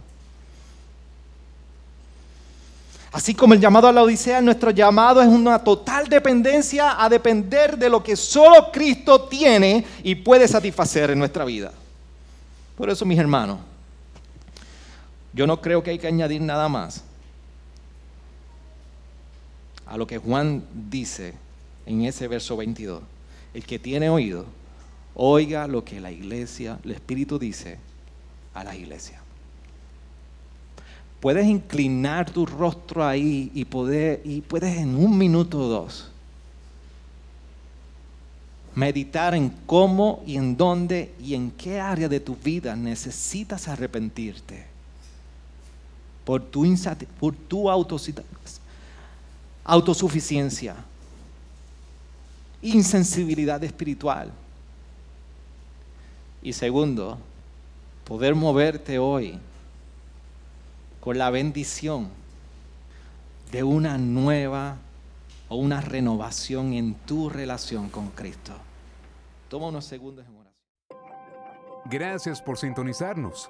Así 3.11 3.35
como 3.35 3.53
el 3.53 3.59
llamado 3.59 3.89
a 3.89 3.91
la 3.91 4.03
Odisea, 4.03 4.39
nuestro 4.39 4.71
llamado 4.71 5.21
es 5.21 5.27
una 5.27 5.59
total 5.59 6.07
dependencia 6.07 7.03
a 7.03 7.09
depender 7.09 7.77
de 7.77 7.89
lo 7.89 8.01
que 8.01 8.15
solo 8.15 8.71
Cristo 8.71 9.23
tiene 9.23 9.85
y 10.01 10.15
puede 10.15 10.47
satisfacer 10.47 11.11
en 11.11 11.19
nuestra 11.19 11.43
vida. 11.43 11.73
Por 12.77 12.89
eso, 12.89 13.03
mis 13.03 13.19
hermanos, 13.19 13.59
yo 15.33 15.45
no 15.45 15.59
creo 15.59 15.83
que 15.83 15.89
hay 15.89 15.99
que 15.99 16.07
añadir 16.07 16.39
nada 16.39 16.69
más 16.69 17.03
a 19.85 19.97
lo 19.97 20.07
que 20.07 20.17
Juan 20.17 20.63
dice 20.89 21.33
en 21.85 22.03
ese 22.03 22.27
verso 22.27 22.57
22. 22.57 23.01
El 23.53 23.65
que 23.65 23.79
tiene 23.79 24.09
oído, 24.09 24.45
oiga 25.13 25.67
lo 25.67 25.83
que 25.83 26.01
la 26.01 26.11
iglesia, 26.11 26.79
el 26.83 26.91
Espíritu 26.91 27.39
dice 27.39 27.77
a 28.53 28.63
la 28.63 28.75
iglesia. 28.75 29.21
Puedes 31.19 31.45
inclinar 31.47 32.29
tu 32.29 32.45
rostro 32.45 33.05
ahí 33.05 33.51
y, 33.53 33.65
poder, 33.65 34.21
y 34.25 34.41
puedes 34.41 34.77
en 34.77 34.95
un 34.95 35.17
minuto 35.17 35.59
o 35.59 35.67
dos 35.67 36.11
meditar 38.75 39.33
en 39.33 39.49
cómo 39.65 40.21
y 40.27 40.35
en 40.35 40.57
dónde 40.57 41.13
y 41.19 41.33
en 41.33 41.49
qué 41.51 41.79
área 41.79 42.09
de 42.09 42.19
tu 42.19 42.35
vida 42.35 42.75
necesitas 42.75 43.69
arrepentirte 43.69 44.65
por 46.25 46.43
tu, 46.43 46.65
por 47.19 47.33
tu 47.33 47.69
autosuficiencia, 49.65 50.75
insensibilidad 52.61 53.63
espiritual. 53.63 54.31
Y 56.41 56.53
segundo, 56.53 57.17
poder 58.05 58.35
moverte 58.35 58.99
hoy 58.99 59.39
con 61.01 61.17
la 61.17 61.31
bendición 61.31 62.09
de 63.51 63.63
una 63.63 63.97
nueva 63.97 64.77
o 65.49 65.55
una 65.55 65.81
renovación 65.81 66.73
en 66.73 66.93
tu 66.93 67.29
relación 67.29 67.89
con 67.89 68.09
Cristo. 68.09 68.53
Toma 69.49 69.67
unos 69.67 69.85
segundos 69.85 70.25
en 70.27 70.35
oración. 70.35 70.55
Gracias 71.85 72.41
por 72.41 72.57
sintonizarnos. 72.57 73.49